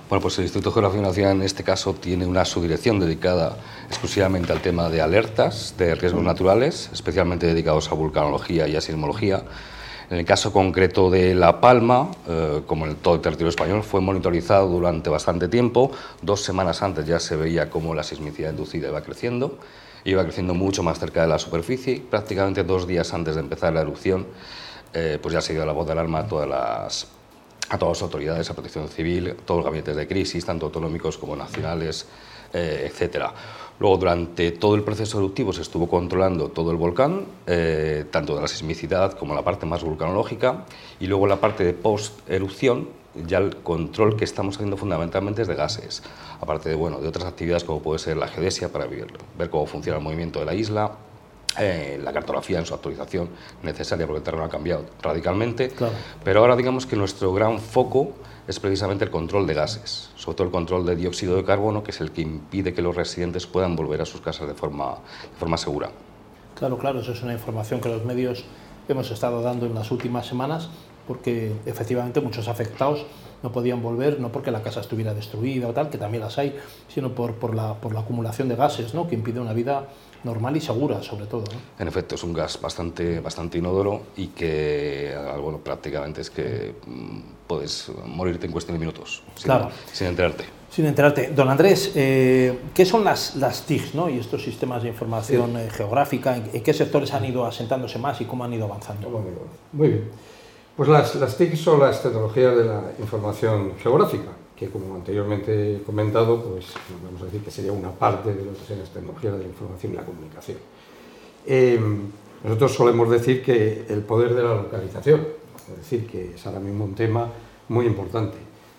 Bueno, 0.08 0.22
pues 0.22 0.38
el 0.38 0.44
Instituto 0.44 0.72
Geográfico 0.72 1.02
Nacional 1.02 1.36
en 1.36 1.42
este 1.42 1.62
caso 1.62 1.92
tiene 1.92 2.24
una 2.24 2.46
subdirección 2.46 2.98
dedicada 2.98 3.58
exclusivamente 3.88 4.54
al 4.54 4.62
tema 4.62 4.88
de 4.88 5.02
alertas 5.02 5.74
de 5.76 5.94
riesgos 5.94 6.22
naturales, 6.22 6.88
especialmente 6.94 7.44
dedicados 7.44 7.92
a 7.92 7.94
vulcanología 7.94 8.66
y 8.68 8.74
a 8.74 8.80
sismología. 8.80 9.42
En 10.10 10.16
el 10.16 10.25
caso 10.25 10.52
concreto 10.52 11.10
de 11.10 11.34
La 11.34 11.60
Palma, 11.60 12.10
eh, 12.26 12.62
como 12.66 12.87
en 12.87 12.96
todo 12.96 13.16
el 13.16 13.20
territorio 13.20 13.50
español, 13.50 13.82
fue 13.82 14.00
monitorizado 14.00 14.66
durante 14.66 15.10
bastante 15.10 15.49
tiempo. 15.49 15.90
Dos 16.22 16.43
semanas 16.43 16.82
antes 16.82 17.06
ya 17.06 17.20
se 17.20 17.37
veía 17.37 17.69
cómo 17.69 17.94
la 17.94 18.02
sismicidad 18.02 18.50
inducida 18.50 18.88
iba 18.88 19.02
creciendo, 19.02 19.58
iba 20.05 20.22
creciendo 20.22 20.55
mucho 20.55 20.82
más 20.82 20.99
cerca 20.99 21.20
de 21.20 21.28
la 21.28 21.38
superficie 21.38 22.02
prácticamente 22.10 22.64
dos 22.64 22.87
días 22.87 23.12
antes 23.12 23.34
de 23.34 23.43
empezar 23.43 23.75
la 23.75 23.82
erupción, 23.82 24.26
eh, 24.94 25.19
pues 25.20 25.34
ya 25.34 25.43
se 25.43 25.52
dio 25.52 25.66
la 25.66 25.72
voz 25.72 25.87
de 25.87 25.93
alarma 25.93 26.20
a 26.20 26.26
todas 26.26 26.49
las 26.49 27.08
a 27.70 27.76
todas 27.76 27.99
las 27.99 28.02
autoridades, 28.02 28.49
a 28.49 28.55
protección 28.55 28.88
civil, 28.88 29.37
todos 29.44 29.58
los 29.58 29.64
gabinetes 29.66 29.94
de 29.94 30.08
crisis, 30.08 30.43
tanto 30.46 30.64
autonómicos 30.66 31.19
como 31.19 31.37
nacionales, 31.37 32.06
eh, 32.55 32.88
etcétera. 32.90 33.34
Luego, 33.80 33.96
durante 33.96 34.50
todo 34.50 34.75
el 34.75 34.82
proceso 34.82 35.19
eruptivo 35.19 35.52
se 35.52 35.62
estuvo 35.62 35.88
controlando 35.88 36.48
todo 36.48 36.72
el 36.72 36.76
volcán, 36.76 37.26
eh, 37.46 38.04
tanto 38.10 38.34
de 38.34 38.42
la 38.42 38.48
sismicidad 38.48 39.12
como 39.12 39.34
la 39.34 39.42
parte 39.42 39.66
más 39.66 39.84
vulcanológica, 39.84 40.64
y 40.98 41.06
luego 41.06 41.26
la 41.26 41.36
parte 41.36 41.64
de 41.64 41.75
post-erupción, 41.75 42.88
ya 43.26 43.38
el 43.38 43.56
control 43.56 44.16
que 44.16 44.25
estamos 44.25 44.56
haciendo 44.56 44.76
fundamentalmente 44.76 45.42
es 45.42 45.48
de 45.48 45.54
gases, 45.54 46.02
aparte 46.40 46.69
de, 46.69 46.75
bueno, 46.75 47.00
de 47.00 47.08
otras 47.08 47.25
actividades 47.26 47.64
como 47.64 47.80
puede 47.80 48.00
ser 48.00 48.16
la 48.16 48.28
geodesia 48.28 48.72
para 48.72 48.86
ver, 48.86 49.06
ver 49.38 49.50
cómo 49.50 49.66
funciona 49.66 49.98
el 49.98 50.04
movimiento 50.04 50.40
de 50.40 50.44
la 50.44 50.54
isla, 50.54 50.92
eh, 51.58 52.00
la 52.02 52.12
cartografía 52.12 52.58
en 52.58 52.66
su 52.66 52.74
actualización 52.74 53.30
necesaria 53.62 54.06
porque 54.06 54.18
el 54.18 54.24
terreno 54.24 54.44
ha 54.44 54.50
cambiado 54.50 54.84
radicalmente, 55.00 55.70
claro. 55.70 55.94
pero 56.22 56.40
ahora 56.40 56.56
digamos 56.56 56.86
que 56.86 56.96
nuestro 56.96 57.32
gran 57.32 57.58
foco 57.58 58.12
es 58.46 58.60
precisamente 58.60 59.04
el 59.04 59.10
control 59.10 59.46
de 59.46 59.54
gases, 59.54 60.10
sobre 60.16 60.36
todo 60.36 60.46
el 60.46 60.52
control 60.52 60.86
de 60.86 60.96
dióxido 60.96 61.36
de 61.36 61.44
carbono, 61.44 61.82
que 61.82 61.90
es 61.90 62.00
el 62.00 62.12
que 62.12 62.22
impide 62.22 62.72
que 62.72 62.82
los 62.82 62.96
residentes 62.96 63.46
puedan 63.46 63.76
volver 63.76 64.00
a 64.00 64.06
sus 64.06 64.20
casas 64.20 64.48
de 64.48 64.54
forma, 64.54 64.96
de 65.22 65.38
forma 65.38 65.56
segura. 65.56 65.90
Claro, 66.58 66.78
claro, 66.78 67.00
eso 67.00 67.12
es 67.12 67.22
una 67.22 67.34
información 67.34 67.80
que 67.80 67.88
los 67.88 68.04
medios 68.04 68.44
hemos 68.88 69.10
estado 69.10 69.43
dando 69.43 69.67
en 69.67 69.74
las 69.74 69.90
últimas 69.90 70.26
semanas, 70.26 70.70
porque 71.06 71.52
efectivamente 71.67 72.20
muchos 72.20 72.48
afectados 72.48 73.05
no 73.43 73.52
podían 73.52 73.82
volver, 73.82 74.19
no 74.19 74.32
porque 74.32 74.50
la 74.50 74.62
casa 74.62 74.81
estuviera 74.81 75.14
destruida 75.14 75.69
o 75.69 75.72
tal, 75.72 75.90
que 75.90 75.98
también 75.98 76.22
las 76.22 76.38
hay, 76.38 76.58
sino 76.88 77.14
por, 77.14 77.34
por, 77.34 77.55
la, 77.55 77.74
por 77.74 77.94
la 77.94 78.00
acumulación 78.00 78.48
de 78.48 78.56
gases, 78.56 78.94
¿no? 78.94 79.06
que 79.08 79.14
impide 79.14 79.40
una 79.40 79.52
vida 79.52 79.88
normal 80.25 80.56
y 80.56 80.60
segura, 80.60 81.03
sobre 81.03 81.27
todo. 81.27 81.44
¿no? 81.53 81.60
En 81.79 81.89
efecto, 81.89 82.15
es 82.15 82.22
un 82.22 82.32
gas 82.32 82.60
bastante, 82.60 83.20
bastante 83.20 83.58
inodoro 83.58 84.03
y 84.17 84.29
que, 84.29 85.15
bueno, 85.41 85.58
prácticamente 85.58 86.20
es 86.20 86.31
que 86.31 86.75
mm, 86.87 87.19
puedes 87.46 87.91
morirte 88.06 88.46
en 88.46 88.53
cuestión 88.53 88.77
de 88.77 88.81
minutos, 88.81 89.22
claro. 89.43 89.70
sin, 89.87 89.96
sin 89.96 90.06
enterarte. 90.08 90.44
Sin 90.70 90.87
enterarte. 90.87 91.31
Don 91.34 91.48
Andrés, 91.48 91.93
eh, 91.94 92.58
¿qué 92.75 92.84
son 92.84 93.03
las, 93.05 93.37
las 93.37 93.63
TICs 93.63 93.94
¿no? 93.94 94.10
y 94.10 94.19
estos 94.19 94.43
sistemas 94.43 94.82
de 94.82 94.91
información 94.91 95.53
sí. 95.53 95.60
eh, 95.60 95.70
geográfica? 95.70 96.37
¿En, 96.37 96.51
¿En, 96.53 96.63
qué 96.63 96.75
sectores 96.75 97.13
han 97.15 97.25
ido 97.25 97.46
asentándose 97.46 97.98
más 97.98 98.20
y 98.20 98.27
cómo 98.27 98.44
han 98.44 98.53
ido 98.53 98.67
avanzando? 98.67 99.22
Muy 99.72 99.89
bien. 99.89 100.10
Pues 100.77 100.89
las, 100.89 101.15
las 101.17 101.37
TIC 101.37 101.56
son 101.56 101.81
las 101.81 102.01
tecnologías 102.01 102.56
de 102.56 102.65
la 102.65 102.93
información 103.01 103.72
geográfica, 103.82 104.31
que 104.58 104.69
como 104.69 104.96
anteriormente 104.96 105.77
he 105.77 105.82
comentado, 105.82 106.43
pues 106.43 106.67
vamos 107.05 107.22
a 107.22 107.27
decir 107.27 107.43
que 107.43 107.50
sería 107.50 107.72
una 107.72 107.93
parte 107.93 108.34
de 108.34 108.44
las 108.44 108.91
tecnologías 108.91 109.34
de 109.34 109.38
la 109.38 109.46
información 109.46 109.93
y 109.93 109.96
la 109.96 110.05
comunicación. 110.05 110.58
Eh, 111.46 111.79
nosotros 112.43 112.74
solemos 112.74 113.08
decir 113.08 113.43
que 113.43 113.84
el 113.88 114.00
poder 114.00 114.34
de 114.34 114.43
la 114.43 114.55
localización, 114.55 115.27
es 115.70 115.77
decir, 115.77 116.06
que 116.06 116.34
es 116.34 116.46
ahora 116.46 116.58
mismo 116.58 116.84
un 116.84 116.94
tema 116.94 117.29
muy 117.69 117.86
importante. 117.86 118.36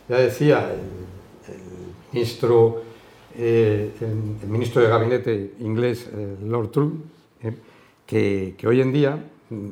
Ya 0.09 0.17
decía 0.17 0.73
el, 0.73 2.11
ministro, 2.11 2.81
eh, 3.37 3.91
el, 4.01 4.49
ministro 4.49 4.81
de 4.81 4.89
gabinete 4.89 5.53
inglés, 5.59 6.09
eh, 6.11 6.35
Lord 6.43 6.71
Truss, 6.71 6.93
eh, 7.43 7.53
que, 8.05 8.55
que 8.57 8.67
hoy 8.67 8.81
en 8.81 8.91
día 8.91 9.23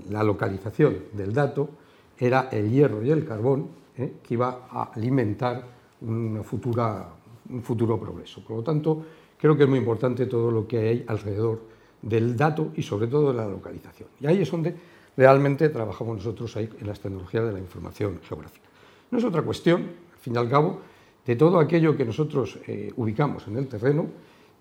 la 0.10 0.24
localización 0.24 0.98
del 1.12 1.34
dato 1.34 1.70
era 2.18 2.48
el 2.52 2.72
hierro 2.72 3.04
y 3.04 3.12
el 3.12 3.26
carbón 3.26 3.68
que 3.96 4.34
iba 4.34 4.68
a 4.70 4.92
alimentar 4.94 5.77
una 6.02 6.44
futura, 6.44 7.10
un 7.50 7.62
futuro 7.62 8.00
progreso. 8.00 8.44
Por 8.44 8.58
lo 8.58 8.64
tanto, 8.64 9.06
creo 9.38 9.56
que 9.56 9.64
es 9.64 9.70
muy 9.70 9.80
importante 9.80 10.26
todo 10.26 10.52
lo 10.52 10.68
que 10.68 10.78
hay 10.78 11.06
alrededor 11.08 11.62
del 12.02 12.36
dato 12.36 12.72
y 12.76 12.84
sobre 12.84 13.08
todo 13.08 13.32
de 13.32 13.38
la 13.38 13.48
localización. 13.48 14.10
Y 14.20 14.28
ahí 14.28 14.42
es 14.42 14.52
donde 14.52 14.76
realmente 15.16 15.70
trabajamos 15.70 16.18
nosotros 16.18 16.56
ahí 16.58 16.70
en 16.80 16.88
las 16.88 17.00
tecnologías 17.00 17.46
de 17.46 17.54
la 17.54 17.60
información 17.60 18.20
geográfica. 18.28 18.68
No 19.10 19.18
es 19.18 19.24
otra 19.24 19.42
cuestión, 19.42 19.82
al 19.82 20.20
fin 20.20 20.36
y 20.36 20.38
al 20.38 20.50
cabo, 20.50 20.80
de 21.26 21.36
todo 21.36 21.60
aquello 21.60 21.98
que 21.98 22.06
nosotros 22.06 22.60
eh, 22.68 22.92
ubicamos 22.96 23.48
en 23.48 23.58
el 23.58 23.68
terreno 23.68 24.08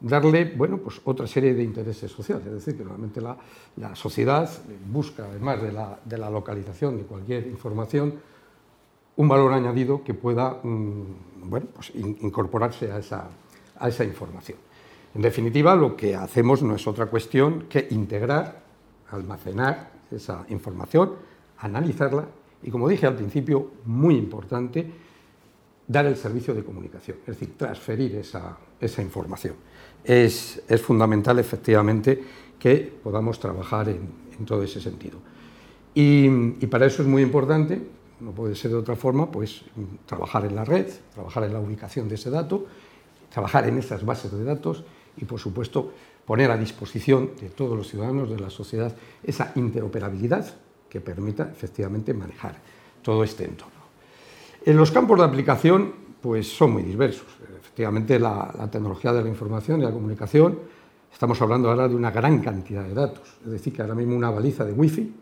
darle 0.00 0.52
bueno, 0.57 0.78
pues 0.78 1.00
otra 1.05 1.26
serie 1.26 1.55
de 1.55 1.62
intereses 1.62 2.11
sociales. 2.11 2.47
Es 2.47 2.52
decir, 2.52 2.76
que 2.76 2.85
normalmente 2.85 3.21
la, 3.21 3.95
sociedad 3.95 4.50
busca, 4.90 5.25
además 5.26 5.62
de 5.62 5.73
la, 5.73 5.99
de 6.05 6.19
la, 6.19 6.31
localización 6.31 6.97
de 6.99 7.05
cualquier 7.05 7.47
información, 7.47 8.14
un 9.17 9.29
valor 9.29 9.53
añadido 9.53 10.05
que 10.05 10.15
pueda 10.15 10.61
mm, 10.63 11.03
pues 11.75 11.93
incorporarse 11.95 12.91
a 12.93 12.99
esa, 12.99 14.05
información. 14.05 14.59
En 15.15 15.23
definitiva, 15.23 15.75
lo 15.75 15.97
que 15.97 16.15
hacemos 16.15 16.63
no 16.63 16.75
es 16.75 16.87
otra 16.87 17.07
cuestión 17.07 17.67
que 17.69 17.89
integrar, 17.91 18.63
almacenar 19.11 19.91
esa 20.11 20.45
información, 20.49 21.13
analizarla 21.59 22.27
y, 22.63 22.71
como 22.71 22.89
dije 22.89 23.07
al 23.07 23.15
principio, 23.15 23.71
muy 23.87 24.17
importante, 24.17 24.91
dar 25.87 26.07
el 26.07 26.17
servicio 26.17 26.55
de 26.55 26.65
comunicación, 26.65 27.19
es 27.21 27.39
decir, 27.39 27.57
transferir 27.57 28.17
esa, 28.17 29.03
información. 29.03 29.55
Es, 30.05 30.63
fundamental, 30.83 31.39
efectivamente, 31.39 32.23
que 32.59 32.93
podamos 33.03 33.39
trabajar 33.39 33.89
en, 33.89 34.27
todo 34.45 34.63
ese 34.63 34.81
sentido. 34.81 35.19
Y, 35.95 36.29
para 36.67 36.87
eso 36.87 37.03
es 37.03 37.09
muy 37.09 37.23
importante, 37.23 37.81
no 38.21 38.33
puede 38.33 38.55
ser 38.55 38.71
de 38.71 38.77
otra 38.79 38.97
forma, 38.97 39.31
pues 39.31 39.63
trabajar 40.07 40.45
en 40.45 40.57
la 40.57 40.65
red, 40.65 40.87
trabajar 41.15 41.45
en 41.45 41.53
la 41.53 41.61
ubicación 41.61 42.09
de 42.09 42.15
ese 42.15 42.31
dato, 42.31 42.67
trabajar 43.31 43.69
en 43.69 43.79
esas 43.79 44.05
bases 44.05 44.33
de 44.33 44.45
datos 44.45 44.85
y, 45.17 45.25
por 45.25 45.39
supuesto, 45.39 45.93
poner 46.25 46.51
a 46.51 46.57
disposición 46.57 47.33
de 47.41 47.51
todos 47.51 47.77
los 47.77 47.89
ciudadanos 47.89 48.29
de 48.31 48.39
la 48.39 48.51
sociedad 48.51 48.95
esa 49.23 49.53
interoperabilidad 49.55 50.47
que 50.89 51.01
permita 51.01 51.51
efectivamente 51.51 52.15
manejar 52.15 52.57
todo 53.03 53.23
este 53.23 53.45
entorno. 53.45 53.75
En 54.65 54.77
los 54.77 54.91
campos 54.91 55.19
de 55.19 55.25
aplicación 55.25 55.93
pues, 56.21 56.49
son 56.49 56.73
muy 56.73 56.83
diversos. 56.83 57.27
Efectivamente, 57.61 58.19
la, 58.19 58.69
tecnología 58.71 59.13
de 59.13 59.23
la 59.23 59.29
información 59.29 59.81
y 59.81 59.85
la 59.85 59.93
comunicación, 59.93 60.59
estamos 61.13 61.41
hablando 61.41 61.71
ahora 61.71 61.87
de 61.87 61.95
una 61.95 62.11
gran 62.11 62.41
cantidad 62.41 62.83
de 62.83 62.95
datos. 62.95 63.37
Es 63.45 63.53
decir, 63.53 63.73
que 63.73 63.83
ahora 63.83 63.95
mismo 63.95 64.17
una 64.17 64.31
baliza 64.31 64.65
de 64.65 64.73
Wi-Fi, 64.73 65.13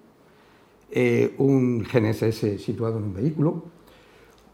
eh, 0.97 1.35
un 1.39 1.83
GNSS 1.83 2.63
situado 2.63 2.99
en 2.99 3.05
un 3.05 3.15
vehículo 3.15 3.65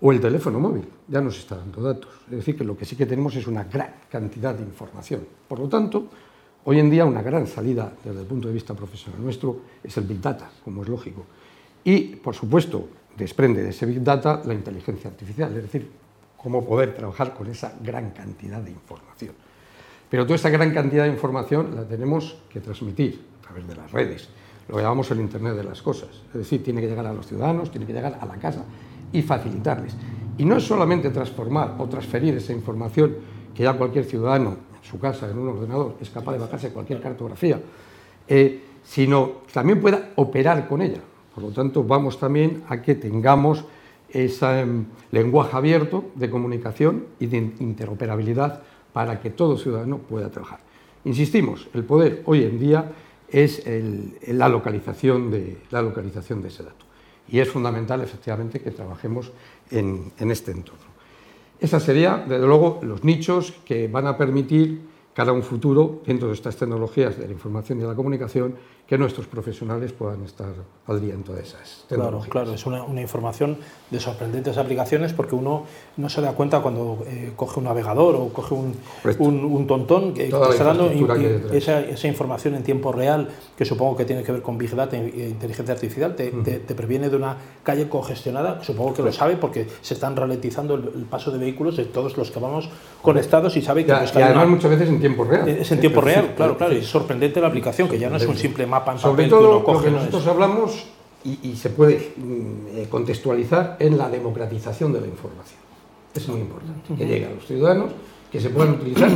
o 0.01 0.11
el 0.11 0.23
teléfono 0.23 0.59
móvil, 0.59 0.89
ya 1.07 1.21
nos 1.21 1.39
está 1.39 1.57
dando 1.57 1.83
datos. 1.83 2.09
Es 2.31 2.37
decir, 2.39 2.57
que 2.57 2.65
lo 2.65 2.79
que 2.79 2.87
sí 2.87 2.97
que 2.97 3.05
tenemos 3.05 3.37
es 3.37 3.47
una 3.47 3.65
gran 3.65 3.97
cantidad 4.11 4.55
de 4.55 4.63
información. 4.63 5.21
Por 5.47 5.59
lo 5.59 5.69
tanto, 5.69 6.09
hoy 6.65 6.79
en 6.79 6.89
día 6.89 7.05
una 7.05 7.21
gran 7.21 7.47
salida 7.47 7.93
desde 8.03 8.21
el 8.21 8.27
punto 8.27 8.49
de 8.49 8.55
vista 8.55 8.73
profesional 8.73 9.23
nuestro 9.23 9.61
es 9.85 9.95
el 9.99 10.05
Big 10.05 10.23
Data, 10.23 10.51
como 10.65 10.83
es 10.83 10.89
lógico. 10.89 11.27
Y, 11.85 12.17
por 12.17 12.35
supuesto, 12.35 12.89
desprende 13.19 13.63
de 13.63 13.69
ese 13.69 13.85
Big 13.85 14.03
Data 14.03 14.41
la 14.47 14.55
inteligencia 14.55 15.11
artificial, 15.11 15.55
es 15.55 15.65
decir, 15.65 15.91
cómo 16.39 16.65
poder 16.65 16.95
trabajar 16.95 17.35
con 17.35 17.49
esa 17.49 17.75
gran 17.83 18.13
cantidad 18.13 18.63
de 18.63 18.71
información. 18.71 19.35
Pero 20.09 20.25
toda 20.25 20.37
esa 20.37 20.49
gran 20.49 20.73
cantidad 20.73 21.05
de 21.05 21.11
información 21.11 21.77
la 21.77 21.85
tenemos 21.85 22.39
que 22.49 22.61
transmitir 22.61 23.21
a 23.41 23.43
través 23.43 23.69
de 23.69 23.77
las 23.77 23.93
redes, 23.93 24.31
lo 24.71 24.77
que 24.77 24.83
llamamos 24.83 25.11
el 25.11 25.21
Internet 25.21 25.57
de 25.57 25.65
las 25.65 25.83
cosas. 25.83 26.11
Es 26.29 26.35
decir, 26.35 26.63
tiene 26.63 26.81
que 26.81 26.87
llegar 26.87 27.05
a 27.05 27.13
los 27.13 27.27
ciudadanos, 27.27 27.71
tiene 27.73 27.87
que 27.87 27.93
llegar 27.93 28.19
a 28.21 28.25
la 28.25 28.37
casa 28.37 28.65
y 29.13 29.21
facilitarles. 29.21 29.97
Y 30.39 30.45
no 30.45 30.57
es 30.57 30.65
solamente 30.65 31.11
transformar 31.11 31.75
o 31.79 31.87
transferir 31.89 32.37
esa 32.37 32.53
información 32.53 33.17
que 33.53 33.65
ya 33.65 33.73
cualquier 33.73 34.05
ciudadano 34.05 34.51
en 34.51 34.89
su 34.89 35.01
casa, 35.01 35.29
en 35.29 35.39
un 35.39 35.49
ordenador, 35.49 35.97
es 36.01 36.09
capaz 36.11 36.35
de 36.35 36.39
bajarse 36.39 36.71
cualquier 36.71 37.01
cartografía, 37.01 37.61
eh, 38.29 38.63
sino 38.85 39.43
también 39.53 39.81
pueda 39.81 40.11
operar 40.15 40.69
con 40.69 40.83
ella. 40.83 41.01
Por 41.35 41.43
lo 41.43 41.51
tanto, 41.51 41.83
vamos 41.83 42.21
también 42.21 42.63
a 42.69 42.81
que 42.81 42.95
tengamos 42.95 43.65
ese 44.09 44.61
em, 44.61 44.85
lenguaje 45.11 45.57
abierto 45.57 46.05
de 46.15 46.31
comunicación 46.31 47.07
y 47.19 47.27
de 47.27 47.39
interoperabilidad 47.59 48.63
para 48.93 49.21
que 49.21 49.31
todo 49.31 49.59
ciudadano 49.59 49.99
pueda 49.99 50.31
trabajar. 50.31 50.61
Insistimos, 51.05 51.69
el 51.75 51.85
poder 51.85 52.23
hoy 52.27 52.45
en 52.45 52.59
día 52.59 52.93
es 53.31 53.63
la, 54.29 54.49
localización 54.49 55.31
de, 55.31 55.59
la 55.71 55.83
localización 55.83 56.43
de 56.43 56.49
ese 56.49 56.63
dato 56.63 56.87
y 57.29 57.39
es 57.39 57.49
fundamental 57.49 58.01
efectivamente 58.01 58.61
que 58.61 58.71
trabajemos 58.71 59.33
en, 59.71 60.13
en 60.19 60.31
este 60.31 60.51
entorno. 60.51 60.91
Esos 61.61 61.83
serían, 61.83 62.29
desde 62.29 62.47
luego, 62.47 62.81
los 62.83 63.05
nichos 63.05 63.53
que 63.65 63.87
van 63.87 64.07
a 64.07 64.17
permitir 64.17 64.81
cara 65.15 65.31
a 65.31 65.35
un 65.35 65.43
futuro, 65.43 66.01
dentro 66.07 66.29
de 66.29 66.35
estas 66.35 66.57
tecnologías 66.57 67.19
de 67.19 67.27
la 67.27 67.33
información 67.33 67.79
y 67.79 67.83
de 67.83 67.89
la 67.89 67.95
comunicación, 67.95 68.55
que 68.91 68.99
nuestros 68.99 69.29
profesionales 69.29 69.93
puedan 69.93 70.25
estar 70.25 70.53
al 70.89 71.01
día 71.01 71.15
en 71.15 71.23
todas 71.23 71.43
esas 71.43 71.85
tecnologías. 71.89 72.29
Claro, 72.29 72.47
claro, 72.47 72.55
es 72.57 72.67
una, 72.67 72.83
una 72.83 73.01
información 73.01 73.57
de 73.89 74.01
sorprendentes 74.01 74.59
aplicaciones 74.59 75.13
porque 75.13 75.37
uno 75.37 75.63
no 75.97 76.09
se 76.09 76.21
da 76.21 76.33
cuenta 76.33 76.59
cuando 76.59 77.05
eh, 77.07 77.31
coge 77.37 77.61
un 77.61 77.67
navegador 77.67 78.17
o 78.17 78.31
coge 78.31 78.53
un, 78.53 78.75
un, 79.21 79.45
un 79.45 79.67
tontón 79.69 80.13
que 80.13 80.25
está 80.25 80.65
dando 80.65 80.91
esa, 81.53 81.83
esa, 81.83 82.09
información 82.09 82.57
en 82.57 82.65
tiempo 82.65 82.91
real, 82.91 83.29
que 83.57 83.65
supongo 83.65 83.97
que 83.97 84.05
tiene 84.05 84.25
que 84.25 84.33
ver 84.33 84.43
con 84.43 84.59
Big 84.59 84.75
Data 84.75 84.97
e 84.97 85.29
inteligencia 85.29 85.73
artificial, 85.73 86.17
te, 86.17 86.33
te, 86.33 86.75
previene 86.75 87.09
de 87.09 87.17
una 87.17 87.37
calle 87.63 87.89
congestionada, 87.89 88.61
supongo 88.65 88.95
que 88.95 89.03
lo 89.03 89.13
sabe 89.13 89.37
porque 89.37 89.69
se 89.83 89.95
están 89.95 90.17
ralentizando 90.17 90.75
el, 90.75 91.07
paso 91.09 91.31
de 91.31 91.39
vehículos 91.39 91.77
de 91.77 91.85
todos 91.85 92.17
los 92.17 92.33
que 92.33 92.41
vamos 92.41 92.69
conectados 93.03 93.57
y 93.57 93.63
sabe 93.63 93.85
que... 93.85 93.93
Ya, 93.93 94.05
y 94.17 94.23
además 94.23 94.49
muchas 94.49 94.71
veces 94.73 94.89
en 94.89 94.99
tiempo 94.99 95.23
real. 95.23 95.49
Es 95.49 95.71
en 95.71 95.79
tiempo 95.79 96.01
real, 96.01 96.35
claro, 96.35 96.59
claro, 96.59 96.75
y 96.75 96.79
es 96.79 96.87
sorprendente 96.87 97.41
la 97.41 97.47
aplicación, 97.47 97.89
que 97.89 97.97
ya 97.97 98.11
no 98.11 98.17
es 98.17 98.27
un 98.27 98.37
simple 98.37 98.67
mapa 98.67 98.80
sobre 98.99 99.29
todo 99.29 99.63
lo 99.65 99.81
que 99.81 99.91
nosotros 99.91 100.27
hablamos 100.27 100.87
y, 101.25 101.55
se 101.57 101.71
puede 101.71 102.15
mm, 102.17 102.77
eh, 102.77 102.87
contextualizar 102.89 103.77
en 103.79 103.99
la 103.99 104.09
democratización 104.09 104.93
de 104.93 105.03
la 105.03 105.07
información. 105.07 105.61
Es 106.15 106.27
muy 106.29 106.41
importante 106.41 106.95
que 106.97 107.07
llegue 107.07 107.27
a 107.27 107.31
los 107.31 107.47
ciudadanos, 107.47 107.93
que 108.33 108.41
se 108.41 108.51
puedan 108.51 108.75
utilizar 108.75 109.11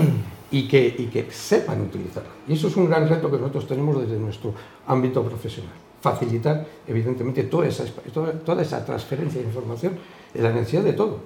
y 0.50 0.68
que, 0.68 0.94
y 0.98 1.06
que 1.06 1.30
sepan 1.30 1.80
utilizarla. 1.80 2.30
Y 2.46 2.52
eso 2.52 2.68
es 2.68 2.76
un 2.76 2.88
gran 2.88 3.08
reto 3.08 3.30
que 3.30 3.38
nosotros 3.38 3.66
tenemos 3.66 4.00
desde 4.00 4.18
nuestro 4.18 4.54
ámbito 4.86 5.22
profesional. 5.22 5.72
Facilitar, 6.00 6.66
evidentemente, 6.86 7.44
toda 7.44 7.66
esa, 7.66 7.84
toda, 8.44 8.62
esa 8.62 8.84
transferencia 8.84 9.40
de 9.40 9.46
información 9.46 9.94
en 10.34 10.42
la 10.42 10.52
necesidad 10.52 10.82
de 10.82 10.92
todo, 10.92 11.20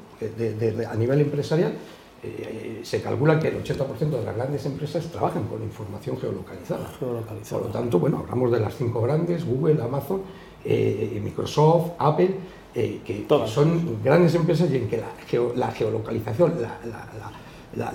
a 0.89 0.95
nivel 0.95 1.21
empresarial 1.21 1.73
eh, 2.23 2.81
se 2.83 3.01
calcula 3.01 3.39
que 3.39 3.49
el 3.49 3.63
80% 3.63 4.11
de 4.11 4.25
las 4.25 4.35
grandes 4.35 4.67
empresas 4.67 5.07
trabajan 5.07 5.45
con 5.45 5.63
información 5.63 6.19
geolocalizada. 6.19 6.91
Por 6.99 7.63
lo 7.63 7.69
tanto, 7.69 7.99
bueno, 7.99 8.19
hablamos 8.19 8.51
de 8.51 8.61
las 8.61 8.75
cinco 8.77 9.03
grandes, 9.03 9.45
Google, 9.45 9.81
Amazon, 9.83 10.23
eh, 10.65 11.21
Microsoft, 11.23 11.93
Apple, 11.99 12.35
eh, 12.75 13.01
que 13.05 13.27
son 13.47 14.03
grandes 14.03 14.35
empresas 14.35 14.71
y 14.71 14.77
en 14.77 14.89
que 14.89 14.99
la, 14.99 15.09
la 15.55 15.71
geolocalización, 15.71 16.61
la, 16.61 16.79
la, 16.85 17.31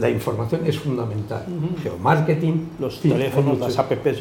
información 0.10 0.62
es 0.66 0.80
fundamental. 0.80 1.46
Geomarketing, 1.82 2.72
los 2.80 3.00
teléfonos, 3.00 3.60
las 3.60 3.78
apps 3.78 4.18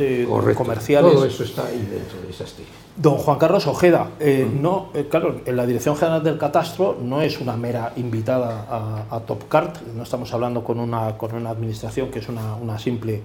comerciales. 0.56 1.12
Todo 1.12 1.24
eso 1.24 1.44
está 1.44 1.66
ahí 1.66 1.86
dentro 1.90 2.20
de 2.20 2.30
esas 2.30 2.54
Don 2.96 3.16
Juan 3.16 3.38
Carlos 3.38 3.66
Ojeda, 3.66 4.10
eh, 4.20 4.46
no, 4.60 4.90
eh, 4.92 5.06
claro, 5.10 5.40
en 5.46 5.56
la 5.56 5.64
Dirección 5.64 5.96
General 5.96 6.22
del 6.22 6.36
Catastro 6.36 6.98
no 7.00 7.22
es 7.22 7.40
una 7.40 7.56
mera 7.56 7.94
invitada 7.96 8.66
a, 8.68 9.16
a 9.16 9.20
Topcart, 9.20 9.80
no 9.96 10.02
estamos 10.02 10.32
hablando 10.34 10.62
con 10.62 10.78
una, 10.78 11.16
con 11.16 11.34
una 11.34 11.50
administración 11.50 12.10
que 12.10 12.18
es 12.18 12.28
una, 12.28 12.54
una 12.56 12.78
simple 12.78 13.22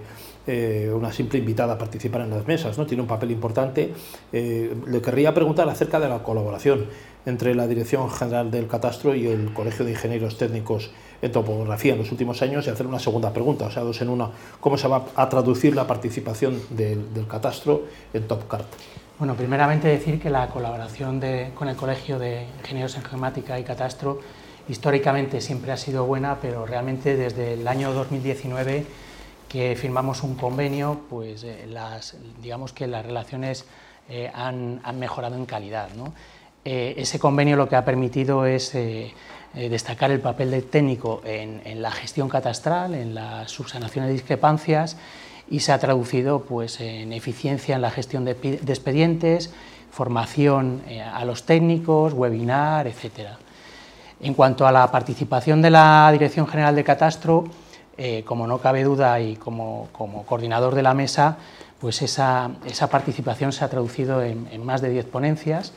eh, 0.48 0.92
una 0.96 1.12
simple 1.12 1.40
invitada 1.40 1.74
a 1.74 1.78
participar 1.78 2.22
en 2.22 2.32
las 2.32 2.48
mesas, 2.48 2.78
¿no? 2.78 2.86
tiene 2.86 3.02
un 3.02 3.08
papel 3.08 3.32
importante. 3.32 3.94
le 4.32 5.02
querría 5.02 5.34
preguntar 5.34 5.70
acerca 5.70 6.00
de 6.00 6.10
la 6.10 6.24
colaboración 6.24 6.88
entre 7.26 7.54
la 7.54 7.68
Dirección 7.68 8.10
General 8.10 8.50
del 8.50 8.68
Catastro 8.68 9.14
y 9.14 9.28
el 9.28 9.54
Colegio 9.54 9.84
de 9.84 9.92
Ingenieros 9.92 10.38
Técnicos 10.38 10.92
en 11.22 11.32
Topografía 11.32 11.94
en 11.94 12.00
los 12.00 12.12
últimos 12.12 12.42
años 12.42 12.66
y 12.66 12.70
hacer 12.70 12.88
una 12.88 13.00
segunda 13.00 13.34
pregunta, 13.34 13.66
o 13.66 13.72
sea, 13.72 13.84
dos 13.84 14.02
en 14.02 14.10
una. 14.10 14.30
¿Cómo 14.62 14.78
se 14.78 14.88
va 14.88 15.06
a 15.14 15.28
traducir 15.28 15.76
la 15.76 15.86
participación 15.86 16.62
del, 16.70 17.14
del 17.14 17.28
Catastro 17.28 17.84
en 18.14 18.28
Topcart? 18.28 18.68
Bueno, 19.20 19.34
primeramente 19.34 19.88
decir 19.88 20.22
que 20.22 20.30
la 20.30 20.48
colaboración 20.48 21.20
con 21.56 21.68
el 21.68 21.76
Colegio 21.76 22.20
de 22.20 22.46
Ingenieros 22.60 22.96
en 22.96 23.04
Geomática 23.04 23.60
y 23.60 23.64
Catastro 23.64 24.20
históricamente 24.70 25.42
siempre 25.42 25.72
ha 25.72 25.78
sido 25.78 26.06
buena, 26.06 26.38
pero 26.40 26.68
realmente 26.68 27.18
desde 27.18 27.54
el 27.54 27.68
año 27.68 27.92
2019 27.94 28.86
que 29.48 29.76
firmamos 29.76 30.24
un 30.24 30.36
convenio, 30.36 31.02
pues 31.10 31.44
eh, 31.44 31.68
digamos 32.42 32.74
que 32.74 32.88
las 32.88 33.06
relaciones 33.06 33.66
eh, 34.10 34.32
han, 34.34 34.82
mejorado 34.96 35.36
en 35.36 35.46
calidad. 35.46 35.90
Eh, 36.66 36.96
ese 36.98 37.20
convenio 37.20 37.56
lo 37.56 37.70
que 37.70 37.76
ha 37.76 37.86
permitido 37.86 38.46
es 38.46 38.76
destacar 39.54 40.12
el 40.12 40.20
papel 40.20 40.52
del 40.52 40.66
técnico 40.66 41.22
en, 41.26 41.82
la 41.82 41.92
gestión 41.92 42.30
catastral, 42.30 42.94
en 42.94 43.16
la 43.16 43.48
subsanación 43.48 44.06
de 44.06 44.12
discrepancias 44.12 44.98
y 45.50 45.62
se 45.62 45.72
ha 45.72 45.80
traducido 45.80 46.42
pues, 46.42 46.82
en 46.82 47.14
eficiencia 47.14 47.76
en 47.76 47.82
la 47.82 47.90
gestión 47.90 48.26
de, 48.26 48.32
expedientes, 48.32 49.52
formación 49.90 50.84
a 51.14 51.24
los 51.26 51.46
técnicos, 51.46 52.14
webinar, 52.14 52.86
etc. 52.86 53.30
En 54.20 54.34
cuanto 54.34 54.68
a 54.68 54.72
la 54.72 54.92
participación 54.92 55.62
de 55.62 55.70
la 55.70 56.10
Dirección 56.12 56.48
General 56.48 56.76
de 56.76 56.84
Catastro, 56.84 57.46
eh, 57.98 58.24
como 58.26 58.48
no 58.48 58.60
cabe 58.60 58.84
duda 58.84 59.20
y 59.20 59.36
como, 59.36 59.88
coordinador 60.26 60.76
de 60.76 60.84
la 60.84 60.94
mesa, 60.94 61.38
pues 61.80 62.02
esa, 62.02 62.52
participación 62.90 63.52
se 63.52 63.66
ha 63.66 63.70
traducido 63.70 64.24
en, 64.24 64.66
más 64.66 64.82
de 64.82 64.90
10 64.90 65.06
ponencias. 65.06 65.74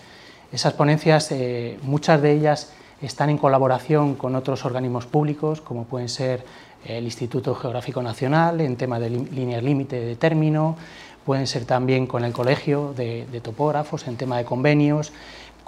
Esas 0.53 0.73
ponencias, 0.73 1.31
eh, 1.33 1.79
muchas 1.83 2.21
de 2.23 2.33
ellas 2.33 2.73
están 3.03 3.31
en 3.31 3.39
colaboración 3.39 4.15
con 4.15 4.35
otros 4.35 4.65
organismos 4.65 5.07
públicos, 5.07 5.61
como 5.61 5.85
pueden 5.85 6.09
ser 6.09 6.45
el 6.85 7.05
Instituto 7.05 7.55
Geográfico 7.55 8.03
Nacional 8.03 8.61
en 8.61 8.77
tema 8.77 8.99
de 8.99 9.11
líneas 9.11 9.63
límite 9.63 10.01
de 10.01 10.17
término, 10.17 10.77
pueden 11.25 11.47
ser 11.47 11.65
también 11.65 12.07
con 12.07 12.25
el 12.25 12.33
Colegio 12.33 12.93
de, 12.97 13.41
Topógrafos 13.43 14.07
en 14.09 14.17
tema 14.17 14.39
de 14.39 14.45
convenios, 14.45 15.13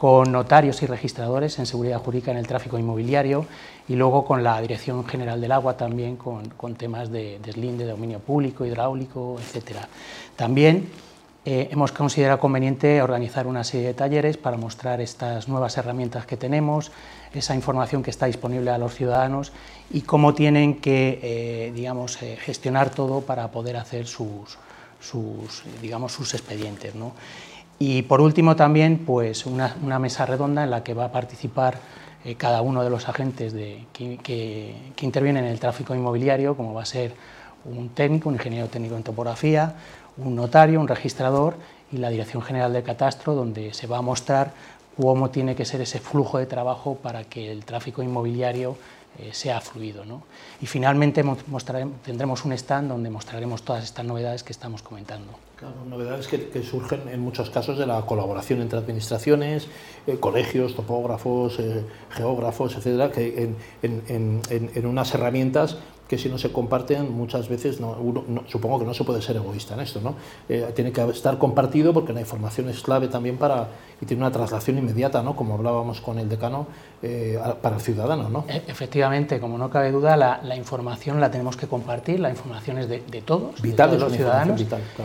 con 0.02 0.32
notarios 0.32 0.82
y 0.82 0.86
registradores 0.86 1.60
en 1.60 1.66
seguridad 1.66 2.00
jurídica 2.00 2.32
en 2.32 2.36
el 2.36 2.48
tráfico 2.48 2.76
inmobiliario 2.76 3.46
y 3.86 3.94
luego 3.94 4.24
con 4.24 4.42
la 4.42 4.60
Dirección 4.60 5.06
General 5.06 5.40
del 5.40 5.52
Agua 5.52 5.76
también 5.76 6.16
con, 6.16 6.74
temas 6.74 7.12
de 7.12 7.38
deslinde, 7.38 7.84
de 7.84 7.92
dominio 7.92 8.18
público, 8.18 8.66
hidráulico, 8.66 9.36
etc. 9.38 9.76
También 10.34 10.88
eh, 11.44 11.68
hemos 11.70 11.92
considerado 11.92 12.40
conveniente 12.40 13.00
organizar 13.00 13.46
una 13.46 13.62
serie 13.62 13.86
de 13.86 13.94
talleres 13.94 14.36
para 14.36 14.56
mostrar 14.56 15.00
estas 15.00 15.46
nuevas 15.46 15.78
herramientas 15.78 16.26
que 16.26 16.36
tenemos, 16.36 16.90
esa 17.32 17.54
información 17.54 18.02
que 18.02 18.10
está 18.10 18.26
disponible 18.26 18.72
a 18.72 18.78
los 18.78 18.96
ciudadanos 18.96 19.52
y 19.92 20.00
cómo 20.00 20.34
tienen 20.34 20.80
que 20.80 21.20
eh, 21.22 21.72
digamos, 21.76 22.20
eh, 22.24 22.36
gestionar 22.40 22.90
todo 22.90 23.20
para 23.20 23.52
poder 23.52 23.76
hacer 23.76 24.08
sus, 24.08 24.58
sus, 25.00 25.62
digamos, 25.80 26.10
sus 26.10 26.34
expedientes. 26.34 26.96
¿no? 26.96 27.12
Y 27.84 28.02
por 28.02 28.20
último 28.20 28.54
también 28.54 28.98
pues 28.98 29.44
una, 29.44 29.74
una, 29.82 29.98
mesa 29.98 30.24
redonda 30.24 30.62
en 30.62 30.70
la 30.70 30.84
que 30.84 30.94
va 30.94 31.06
a 31.06 31.10
participar 31.10 31.80
eh, 32.24 32.36
cada 32.36 32.62
uno 32.62 32.84
de 32.84 32.90
los 32.90 33.08
agentes 33.08 33.52
de, 33.52 33.86
que, 33.92 34.18
que, 34.18 34.92
que, 34.94 35.04
intervienen 35.04 35.46
en 35.46 35.50
el 35.50 35.58
tráfico 35.58 35.92
inmobiliario, 35.92 36.56
como 36.56 36.74
va 36.74 36.82
a 36.82 36.86
ser 36.86 37.12
un 37.64 37.88
técnico, 37.88 38.28
un 38.28 38.36
ingeniero 38.36 38.68
técnico 38.68 38.94
en 38.94 39.02
topografía, 39.02 39.74
un 40.16 40.36
notario, 40.36 40.78
un 40.78 40.86
registrador 40.86 41.56
y 41.90 41.96
la 41.96 42.10
Dirección 42.10 42.40
General 42.44 42.72
del 42.72 42.84
Catastro, 42.84 43.34
donde 43.34 43.74
se 43.74 43.88
va 43.88 43.98
a 43.98 44.02
mostrar 44.02 44.52
cómo 44.96 45.30
tiene 45.30 45.56
que 45.56 45.64
ser 45.64 45.80
ese 45.80 45.98
flujo 45.98 46.38
de 46.38 46.46
trabajo 46.46 46.94
para 47.02 47.24
que 47.24 47.50
el 47.50 47.64
tráfico 47.64 48.00
inmobiliario 48.00 48.76
sea 49.32 49.60
fluido. 49.60 50.04
¿no? 50.04 50.22
Y 50.60 50.66
finalmente 50.66 51.24
tendremos 52.04 52.44
un 52.44 52.52
stand 52.52 52.88
donde 52.88 53.10
mostraremos 53.10 53.62
todas 53.62 53.84
estas 53.84 54.04
novedades 54.04 54.42
que 54.42 54.52
estamos 54.52 54.82
comentando. 54.82 55.32
Claro, 55.56 55.76
novedades 55.88 56.26
que, 56.26 56.62
surgen 56.64 57.08
en 57.08 57.20
muchos 57.20 57.48
casos 57.50 57.78
de 57.78 57.86
la 57.86 58.04
colaboración 58.04 58.60
entre 58.60 58.80
administraciones, 58.80 59.68
eh, 60.08 60.16
colegios, 60.18 60.74
topógrafos, 60.74 61.60
eh, 61.60 61.84
geógrafos, 62.10 62.74
etcétera, 62.74 63.12
que 63.12 63.54
en, 63.82 64.86
unas 64.86 65.14
herramientas 65.14 65.78
que 66.12 66.18
si 66.18 66.28
no 66.28 66.36
se 66.36 66.52
comparten 66.52 67.10
muchas 67.10 67.48
veces, 67.48 67.80
no, 67.80 67.96
supongo 68.46 68.80
que 68.80 68.84
no 68.84 68.92
se 68.92 69.02
puede 69.02 69.22
ser 69.22 69.36
egoísta 69.36 69.72
en 69.72 69.80
esto, 69.80 69.98
¿no? 70.02 70.14
Eh, 70.46 70.70
tiene 70.74 70.92
que 70.92 71.00
estar 71.04 71.38
compartido 71.38 71.94
porque 71.94 72.12
la 72.12 72.20
información 72.20 72.68
es 72.68 72.82
clave 72.82 73.08
también 73.08 73.38
para, 73.38 73.68
y 73.98 74.04
tiene 74.04 74.22
una 74.22 74.30
traslación 74.30 74.76
inmediata, 74.76 75.22
¿no? 75.22 75.34
Como 75.34 75.54
hablábamos 75.54 76.02
con 76.02 76.18
el 76.18 76.28
decano, 76.28 76.66
eh, 77.02 77.38
para 77.62 77.76
el 77.76 77.80
ciudadano, 77.80 78.28
¿no? 78.28 78.44
E, 78.46 78.62
efectivamente, 78.68 79.40
como 79.40 79.56
no 79.56 79.70
cabe 79.70 79.90
duda, 79.90 80.18
la, 80.18 80.54
información 80.54 81.18
la 81.18 81.30
tenemos 81.30 81.56
que 81.56 81.66
compartir, 81.66 82.20
la 82.20 82.28
información 82.28 82.76
es 82.76 82.90
de, 82.90 82.98
todos, 83.24 83.62
vital, 83.62 83.92
de 83.92 83.96
todos 83.96 84.10
los 84.10 84.18
ciudadanos. 84.18 84.62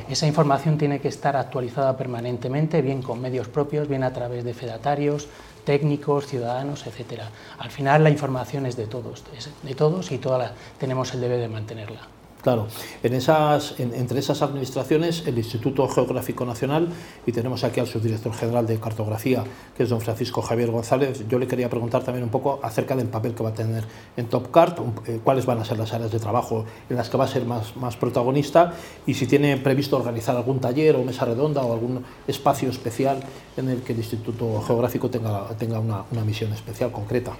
Esa 0.10 0.28
información 0.28 0.78
tiene 0.78 1.00
que 1.00 1.08
estar 1.08 1.38
actualizada 1.38 1.96
permanentemente, 1.96 2.82
bien 2.82 3.02
con 3.02 3.22
medios 3.22 3.48
propios, 3.48 3.88
bien 3.88 4.04
a 4.04 4.12
través 4.12 4.44
de 4.44 4.54
fedatarios, 4.54 5.30
técnicos, 5.68 6.28
ciudadanos, 6.28 6.88
etcétera. 6.88 7.30
Al 7.60 7.70
final 7.72 8.02
la 8.02 8.10
información 8.10 8.66
es 8.66 8.78
de 8.78 8.88
todos, 8.88 9.26
de 9.64 9.76
todos 9.76 10.14
y 10.14 10.18
toda 10.18 10.54
tenemos 10.80 11.14
el 11.14 11.20
deber 11.20 11.42
de 11.42 11.50
mantenerla. 11.50 12.08
Claro, 12.48 12.68
entre 13.04 14.20
esas 14.22 14.42
administraciones, 14.42 15.24
el 15.28 15.38
Instituto 15.38 15.86
Geográfico 15.90 16.46
Nacional, 16.46 16.88
y 17.26 17.34
tenemos 17.34 17.66
aquí 17.66 17.82
al 17.82 17.88
subdirector 17.88 18.34
general 18.34 18.66
de 18.66 18.80
cartografía, 18.80 19.44
que 19.76 19.84
es 19.84 19.90
don 19.90 20.00
Francisco 20.00 20.42
Javier 20.42 20.72
González, 20.72 21.28
yo 21.28 21.40
le 21.40 21.48
quería 21.48 21.70
preguntar 21.70 22.06
también 22.06 22.24
un 22.24 22.30
poco 22.30 22.62
acerca 22.64 22.96
del 22.96 23.08
papel 23.08 23.36
que 23.36 23.44
va 23.44 23.50
a 23.50 23.54
tener 23.54 23.84
en 24.16 24.28
TopCart, 24.28 24.80
eh, 25.08 25.20
cuáles 25.22 25.46
van 25.46 25.60
a 25.60 25.66
ser 25.66 25.78
las 25.78 25.92
áreas 25.92 26.10
de 26.10 26.20
trabajo 26.20 26.64
en 26.90 26.96
las 26.96 27.10
que 27.10 27.18
va 27.18 27.26
a 27.26 27.28
ser 27.28 27.44
más, 27.44 27.98
protagonista, 27.98 28.76
y 29.06 29.14
si 29.16 29.28
tiene 29.28 29.58
previsto 29.58 29.98
organizar 29.98 30.38
algún 30.38 30.62
taller 30.62 30.96
o 30.96 31.04
mesa 31.04 31.26
redonda 31.26 31.64
o 31.64 31.74
algún 31.74 32.06
espacio 32.30 32.70
especial 32.70 33.20
en 33.58 33.68
el 33.68 33.82
que 33.82 33.92
el 33.92 34.00
Instituto 34.00 34.62
Geográfico 34.62 35.10
tenga, 35.10 35.50
una 35.82 36.24
misión 36.24 36.54
especial 36.54 36.94
concreta. 36.94 37.34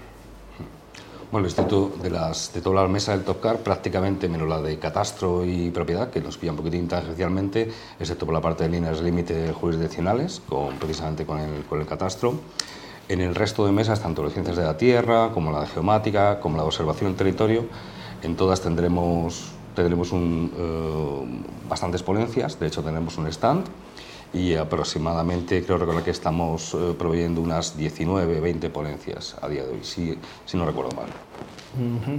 Bueno, 1.30 1.46
el 1.46 1.52
instituto 1.52 1.92
de, 2.02 2.10
las, 2.10 2.54
de 2.54 2.62
toda 2.62 2.84
la 2.84 2.88
mesa 2.88 3.12
del 3.12 3.26
TopCar, 3.26 3.58
prácticamente 3.58 4.30
menos 4.30 4.48
la 4.48 4.62
de 4.62 4.80
catastro 4.80 5.44
y 5.44 5.70
propiedad, 5.72 6.10
que 6.10 6.22
nos 6.22 6.38
pilla 6.38 6.54
un 6.54 6.58
poquitín 6.58 6.88
tangencialmente, 6.88 7.70
excepto 8.00 8.26
por 8.26 8.34
la 8.34 8.40
parte 8.40 8.64
de 8.64 8.70
líneas 8.70 9.02
límite 9.02 9.52
jurisdiccionales, 9.52 10.42
con, 10.48 10.78
precisamente 10.78 11.26
con 11.26 11.40
el, 11.40 11.66
con 11.66 11.82
el 11.82 11.86
catastro. 11.86 12.36
En 13.10 13.20
el 13.20 13.36
resto 13.36 13.66
de 13.66 13.74
mesas, 13.74 14.02
tanto 14.02 14.24
las 14.24 14.32
ciencias 14.32 14.56
de 14.56 14.64
la 14.64 14.78
tierra, 14.78 15.32
como 15.34 15.52
la 15.52 15.62
de 15.62 15.68
geomática, 15.68 16.40
como 16.40 16.56
la 16.56 16.64
de 16.64 16.68
observación 16.68 17.12
del 17.12 17.18
territorio, 17.18 17.66
en 18.24 18.38
todas 18.38 18.62
tendremos, 18.62 19.52
tendremos 19.76 20.14
un, 20.14 20.50
eh, 20.58 21.44
bastantes 21.68 22.04
ponencias, 22.04 22.58
de 22.58 22.68
hecho 22.68 22.82
tenemos 22.82 23.18
un 23.18 23.28
stand 23.28 23.66
y 24.34 24.56
aproximadamente 24.56 25.64
creo 25.64 25.78
recordar 25.78 26.04
que 26.04 26.12
estamos 26.12 26.74
eh, 26.74 26.94
proveyendo 26.98 27.42
unas 27.42 27.78
19, 27.78 28.40
20 28.40 28.70
ponencias 28.70 29.36
a 29.42 29.48
día 29.48 29.64
de 29.64 29.72
hoy, 29.72 29.84
si, 29.84 30.18
si 30.46 30.58
no 30.58 30.66
recuerdo 30.66 30.96
mal. 30.96 31.08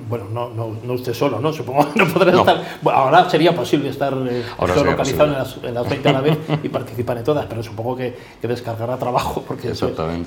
Bueno, 0.09 0.27
no, 0.31 0.51
no, 0.51 0.77
no, 0.85 0.93
usted 0.93 1.13
solo, 1.15 1.41
¿no? 1.41 1.53
Supongo 1.53 1.93
que 1.93 1.99
no 1.99 2.07
podrá 2.13 2.39
estar. 2.39 2.79
Bueno, 2.81 2.99
ahora 2.99 3.29
sería 3.29 3.55
posible 3.55 3.89
estar 3.89 4.15
eh, 4.15 4.45
localizado 4.85 5.25
en 5.25 5.33
las, 5.33 5.57
en 5.63 5.75
las, 5.75 5.89
20 5.89 6.09
a 6.09 6.13
la 6.13 6.21
vez 6.21 6.39
y 6.63 6.69
participar 6.69 7.19
en 7.19 7.25
todas, 7.25 7.47
pero 7.47 7.63
supongo 7.63 7.97
que, 7.97 8.17
que 8.41 8.47
descargará 8.47 8.97
trabajo 8.97 9.43
porque 9.47 9.73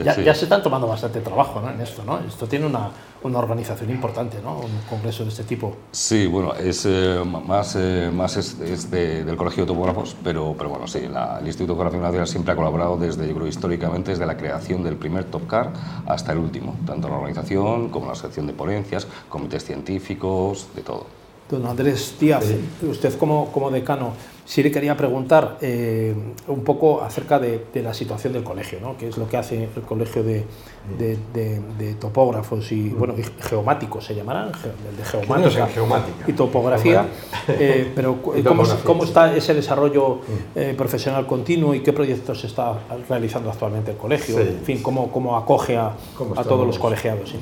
ya, 0.04 0.16
ya, 0.22 0.36
se 0.36 0.46
están 0.46 0.62
tomando 0.62 0.88
bastante 0.88 1.22
trabajo 1.22 1.62
¿no? 1.62 1.70
en 1.70 1.80
esto, 1.80 2.04
¿no? 2.04 2.20
Esto 2.20 2.48
tiene 2.48 2.66
una, 2.66 2.90
una 3.24 3.40
organización 3.40 3.90
importante, 3.92 4.40
¿no? 4.42 4.60
Un 4.60 4.82
congreso 4.90 5.24
de 5.24 5.30
este 5.30 5.44
tipo. 5.44 5.76
Sí, 5.92 6.28
bueno, 6.28 6.54
es 6.54 6.86
eh, 6.86 7.22
más, 7.26 7.76
eh, 7.76 8.10
más 8.14 8.38
es, 8.38 8.90
del 8.90 9.36
Colegio 9.38 9.64
de 9.64 9.68
Topógrafos, 9.68 10.16
pero, 10.24 10.56
pero 10.58 10.70
bueno, 10.70 10.88
sí, 10.88 11.00
el 11.00 11.46
Instituto 11.46 11.76
Geográfico 11.76 12.04
Nacional 12.04 12.28
siempre 12.28 12.54
ha 12.54 12.56
colaborado 12.56 12.98
desde, 12.98 13.28
yo 13.28 13.36
creo, 13.36 13.48
históricamente, 13.48 14.12
desde 14.12 14.26
la 14.26 14.38
creación 14.38 14.84
del 14.84 14.96
primer 14.96 15.26
Topcar 15.26 15.72
hasta 16.08 16.32
el 16.32 16.40
último, 16.40 16.76
tanto 16.86 17.10
la 17.10 17.16
organización 17.16 17.90
como 17.90 18.08
la 18.08 18.16
sección 18.16 18.48
de 18.48 18.54
ponencias, 18.54 19.08
comités 19.30 19.64
científicos, 19.66 20.68
de 20.76 20.82
todo. 20.82 21.21
Don 21.52 21.66
Andrés 21.66 22.16
Díaz, 22.18 22.46
usted 22.82 23.14
como, 23.18 23.52
como 23.52 23.70
decano, 23.70 24.14
sí 24.46 24.64
le 24.64 24.72
quería 24.72 24.96
preguntar 24.96 25.58
eh, 25.60 26.16
un 26.48 26.64
poco 26.64 27.02
acerca 27.02 27.40
de, 27.40 27.66
la 27.76 27.94
situación 27.94 28.32
del 28.32 28.44
colegio, 28.44 28.80
¿no? 28.82 28.98
qué 28.98 29.10
es 29.10 29.18
lo 29.18 29.28
que 29.28 29.36
hace 29.36 29.68
el 29.76 29.82
colegio 29.82 30.24
de, 30.24 30.46
de, 30.98 31.94
topógrafos 32.00 32.72
y, 32.72 32.90
bueno, 32.90 33.16
geomáticos 33.42 34.06
se 34.06 34.16
llamarán, 34.16 34.52
de 34.52 35.04
geomática, 35.04 35.68
geomática. 35.68 36.26
y 36.26 36.34
topografía, 36.34 37.06
eh, 37.50 37.92
pero 37.94 38.22
¿cómo, 38.46 38.64
¿cómo, 38.86 39.04
está 39.04 39.36
ese 39.36 39.54
desarrollo 39.54 40.20
eh, 40.56 40.74
profesional 40.78 41.28
continuo 41.28 41.76
y 41.76 41.82
qué 41.82 41.92
proyectos 41.92 42.46
está 42.46 42.80
realizando 43.10 43.52
actualmente 43.52 43.92
el 43.92 43.98
colegio? 43.98 44.40
En 44.40 44.62
fin, 44.64 44.82
¿cómo, 44.82 45.12
cómo 45.12 45.36
acoge 45.36 45.76
a, 45.76 45.88
a 46.38 46.44
todos 46.46 46.66
los 46.66 46.80
colegiados? 46.80 47.36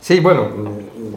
Sí, 0.00 0.18
bueno, 0.18 0.48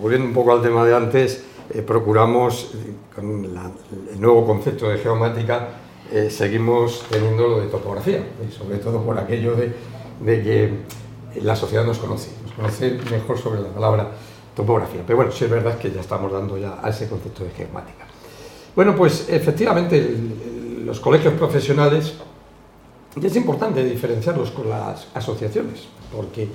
volviendo 0.02 0.28
un 0.28 0.34
poco 0.34 0.52
al 0.54 0.62
tema 0.62 0.86
de 0.86 0.94
antes, 0.94 1.44
eh, 1.74 1.82
procuramos, 1.82 2.72
con 3.16 3.46
el 3.46 4.22
nuevo 4.22 4.46
concepto 4.46 4.90
de 4.90 4.98
geomática, 4.98 5.70
eh, 6.12 6.30
seguimos 6.30 7.06
teniendo 7.10 7.48
lo 7.48 7.60
de 7.62 7.68
topografía, 7.68 8.24
y 8.48 8.52
sobre 8.52 8.78
todo 8.78 9.02
por 9.02 9.18
aquello 9.18 9.56
de, 9.56 9.74
que 10.24 10.72
la 11.42 11.56
sociedad 11.56 11.86
nos 11.86 11.98
conoce, 11.98 12.30
nos 12.44 12.54
conoce 12.54 13.00
mejor 13.10 13.38
sobre 13.40 13.62
la 13.62 13.70
palabra 13.70 14.12
topografía. 14.56 15.02
Pero 15.06 15.18
bueno, 15.18 15.32
sí 15.32 15.46
es 15.46 15.50
verdad 15.50 15.78
que 15.78 15.92
ya 15.92 16.02
estamos 16.02 16.32
dando 16.32 16.58
ya 16.58 16.80
a 16.82 16.90
ese 16.90 17.10
concepto 17.10 17.44
de 17.44 17.50
geomática. 17.52 18.06
Bueno, 18.76 18.96
pues 18.96 19.28
efectivamente 19.30 20.16
los 20.86 21.00
colegios 21.00 21.34
profesionales, 21.34 22.14
y 23.16 23.26
es 23.26 23.36
importante 23.36 23.84
diferenciarlos 23.84 24.52
con 24.52 24.70
las 24.70 25.08
asociaciones, 25.14 25.88
porque 26.16 26.48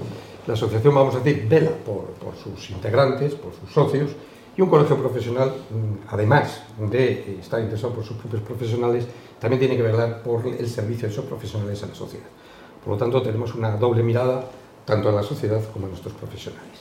la 0.46 0.54
asociación, 0.54 0.94
vamos 0.94 1.14
a 1.14 1.20
decir, 1.20 1.46
vela 1.48 1.70
por, 1.84 2.14
sus 2.42 2.70
integrantes, 2.70 3.34
por 3.34 3.52
sus 3.54 3.72
socios, 3.72 4.10
y 4.58 4.60
un 4.60 4.68
colegio 4.68 4.96
profesional, 4.96 5.50
mm, 5.70 6.08
además 6.08 6.62
de 6.90 7.38
estar 7.40 7.60
interesado 7.60 7.94
por 7.94 8.04
sus 8.04 8.16
propios 8.16 8.42
profesionales, 8.42 9.06
también 9.38 9.60
tiene 9.60 9.76
que 9.76 9.82
velar 9.82 10.20
por 10.20 10.44
el 10.44 10.68
servicio 10.68 11.06
de 11.06 11.12
esos 11.12 11.24
profesionales 11.26 11.80
a 11.84 11.86
la 11.86 11.94
sociedad. 11.94 12.26
Por 12.84 12.94
lo 12.94 12.98
tanto, 12.98 13.22
tenemos 13.22 13.54
una 13.54 13.76
doble 13.76 14.02
mirada 14.02 14.44
tanto 14.84 15.10
a 15.10 15.12
la 15.12 15.22
sociedad 15.22 15.62
como 15.72 15.86
a 15.86 15.90
nuestros 15.90 16.12
profesionales. 16.14 16.80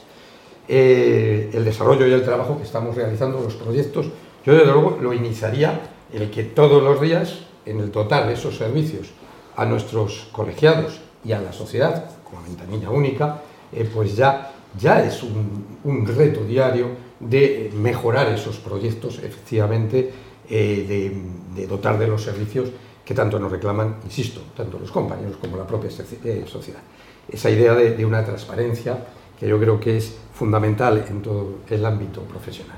Eh, 0.67 1.51
el 1.53 1.63
desarrollo 1.63 2.07
y 2.07 2.13
el 2.13 2.23
trabajo 2.23 2.57
que 2.57 2.63
estamos 2.63 2.95
realizando, 2.95 3.39
los 3.41 3.53
proyectos, 3.53 4.07
yo 4.43 4.53
desde 4.53 4.71
luego 4.71 4.97
lo 4.99 5.13
iniciaría 5.13 5.79
el 6.11 6.31
que 6.31 6.45
todos 6.45 6.81
los 6.81 6.99
días, 6.99 7.41
en 7.65 7.79
el 7.79 7.91
total 7.91 8.27
de 8.27 8.33
esos 8.33 8.57
servicios 8.57 9.09
a 9.55 9.65
nuestros 9.65 10.29
colegiados 10.31 10.99
y 11.23 11.31
a 11.33 11.41
la 11.41 11.53
sociedad, 11.53 12.09
como 12.23 12.41
ventanilla 12.41 12.89
única, 12.89 13.41
eh, 13.71 13.87
pues 13.93 14.15
ya, 14.15 14.51
ya 14.79 15.03
es 15.03 15.21
un, 15.21 16.07
reto 16.07 16.43
diario 16.43 17.06
de 17.19 17.71
mejorar 17.75 18.27
esos 18.29 18.57
proyectos, 18.57 19.19
efectivamente, 19.19 20.11
eh, 20.49 21.13
de, 21.55 21.67
dotar 21.67 21.97
de 21.97 22.07
los 22.07 22.23
servicios 22.23 22.69
que 23.03 23.13
tanto 23.13 23.39
nos 23.39 23.51
reclaman, 23.51 23.97
insisto, 24.03 24.41
tanto 24.55 24.79
los 24.79 24.91
compañeros 24.91 25.37
como 25.37 25.57
la 25.57 25.65
propia 25.65 25.89
eh, 26.23 26.45
sociedad. 26.47 26.79
Esa 27.27 27.49
idea 27.49 27.73
de, 27.73 28.05
una 28.05 28.23
transparencia 28.23 28.97
que 29.39 29.47
yo 29.47 29.59
creo 29.59 29.79
que 29.79 29.97
es 29.97 30.15
fundamental 30.33 31.05
en 31.09 31.21
todo 31.21 31.59
el 31.69 31.85
ámbito 31.85 32.21
profesional. 32.21 32.77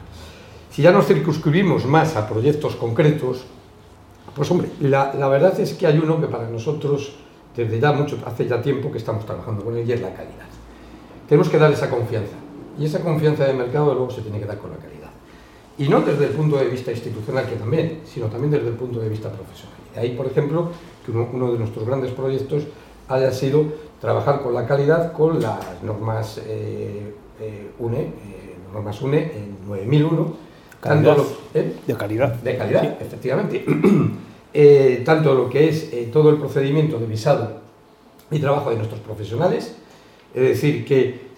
Si 0.72 0.82
ya 0.82 0.92
nos 0.92 1.08
circunscribimos 1.08 1.86
más 1.86 2.16
a 2.16 2.28
proyectos 2.28 2.76
concretos, 2.76 3.46
pues 4.36 4.50
hombre, 4.52 4.70
la, 4.82 5.14
la 5.14 5.28
verdad 5.28 5.60
es 5.60 5.74
que 5.74 5.88
hay 5.88 5.98
uno 5.98 6.22
que 6.22 6.28
para 6.28 6.48
nosotros 6.48 7.16
desde 7.56 7.80
ya 7.80 7.92
mucho, 7.92 8.18
hace 8.26 8.48
ya 8.48 8.62
tiempo 8.62 8.92
que 8.92 9.00
estamos 9.00 9.26
trabajando 9.26 9.64
con 9.64 9.78
él 9.78 9.88
y 9.88 9.92
es 9.92 10.02
la 10.02 10.14
calidad. 10.14 10.48
Tenemos 11.28 11.50
que 11.50 11.58
dar 11.58 11.72
esa 11.72 11.90
confianza 11.90 12.36
y 12.80 12.86
esa 12.86 13.02
confianza 13.02 13.46
de 13.46 13.54
mercado 13.54 13.94
luego 13.94 14.10
se 14.10 14.22
tiene 14.22 14.40
que 14.40 14.46
dar 14.46 14.58
con 14.58 14.72
la 14.72 14.78
calidad. 14.78 15.10
Y 15.78 15.88
no 15.88 16.02
desde 16.02 16.26
el 16.26 16.32
punto 16.32 16.58
de 16.58 16.66
vista 16.66 16.92
institucional, 16.92 17.46
que 17.46 17.56
también, 17.56 18.02
sino 18.06 18.28
también 18.28 18.52
desde 18.52 18.68
el 18.70 18.74
punto 18.74 19.00
de 19.00 19.10
vista 19.10 19.30
profesional. 19.30 19.78
De 19.94 20.02
ahí, 20.02 20.12
por 20.12 20.26
ejemplo, 20.26 20.70
que 21.06 21.12
uno, 21.12 21.52
de 21.52 21.60
nuestros 21.60 21.86
grandes 21.86 22.12
proyectos 22.12 22.64
haya 23.08 23.32
sido 23.32 23.66
trabajar 24.00 24.42
con 24.42 24.54
la 24.54 24.66
calidad 24.66 25.12
con 25.14 25.42
las 25.42 25.82
normas 25.84 26.42
eh, 26.46 27.14
eh, 27.40 27.72
UNE, 27.80 28.02
eh, 28.02 28.12
normas 28.74 29.02
UNE 29.02 29.24
en 29.24 29.58
9001. 29.68 30.50
Calidad, 30.82 31.18
de 31.54 31.96
calidad. 31.96 32.34
De 32.36 32.58
calidad, 32.58 33.02
efectivamente. 33.02 33.66
tanto 35.06 35.34
lo 35.34 35.50
que 35.50 35.70
es 35.70 36.12
todo 36.12 36.30
el 36.30 36.38
procedimiento 36.38 36.98
de 36.98 37.06
visado 37.06 37.60
y 38.32 38.40
trabajo 38.40 38.70
de 38.70 38.78
nuestros 38.78 39.02
profesionales, 39.02 39.76
es 40.34 40.42
decir, 40.42 40.86
que, 40.86 41.29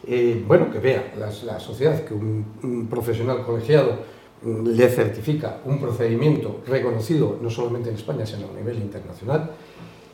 bueno, 0.47 0.71
que 0.71 0.79
vea 0.79 1.13
la, 1.17 1.59
sociedad 1.59 2.03
que 2.03 2.13
un 2.13 2.87
profesional 2.89 3.43
colegiado 3.43 3.99
le 4.43 4.89
certifica 4.89 5.59
un 5.65 5.79
procedimiento 5.79 6.61
reconocido 6.65 7.37
no 7.41 7.49
solamente 7.49 7.89
en 7.89 7.95
España, 7.95 8.25
sino 8.25 8.49
a 8.49 8.53
nivel 8.53 8.77
internacional. 8.77 9.51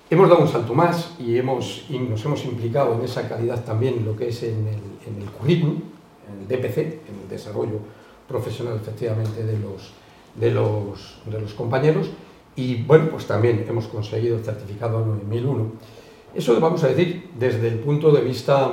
Hemos 0.10 0.30
dado 0.30 0.42
un 0.42 0.48
salto 0.48 0.74
más 0.74 1.16
y, 1.20 1.38
hemos, 1.38 1.86
nos 1.90 2.26
hemos 2.26 2.46
implicado 2.46 2.96
en 2.96 3.02
esa 3.02 3.28
calidad 3.28 3.64
también 3.64 4.06
lo 4.06 4.16
que 4.16 4.30
es 4.30 4.44
en 4.44 4.68
el, 4.68 5.22
en 5.22 5.26
currículum, 5.38 5.82
en 6.30 6.42
el 6.42 6.48
DPC, 6.48 6.78
en 6.78 7.22
el 7.24 7.30
desarrollo 7.30 7.80
profesional 8.28 8.78
efectivamente 8.82 9.44
de 9.44 9.58
los, 9.60 9.92
de 10.36 10.52
los, 10.52 11.22
de 11.26 11.40
los 11.40 11.54
compañeros 11.54 12.10
y 12.56 12.84
bueno, 12.84 13.10
pues 13.10 13.26
también 13.28 13.66
hemos 13.68 13.88
conseguido 13.88 14.38
el 14.38 14.44
certificado 14.44 15.06
9001. 15.06 15.72
Eso 16.36 16.60
vamos 16.60 16.84
a 16.84 16.88
decir 16.88 17.30
desde 17.38 17.68
el 17.68 17.80
punto 17.80 18.12
de 18.12 18.22
vista, 18.22 18.72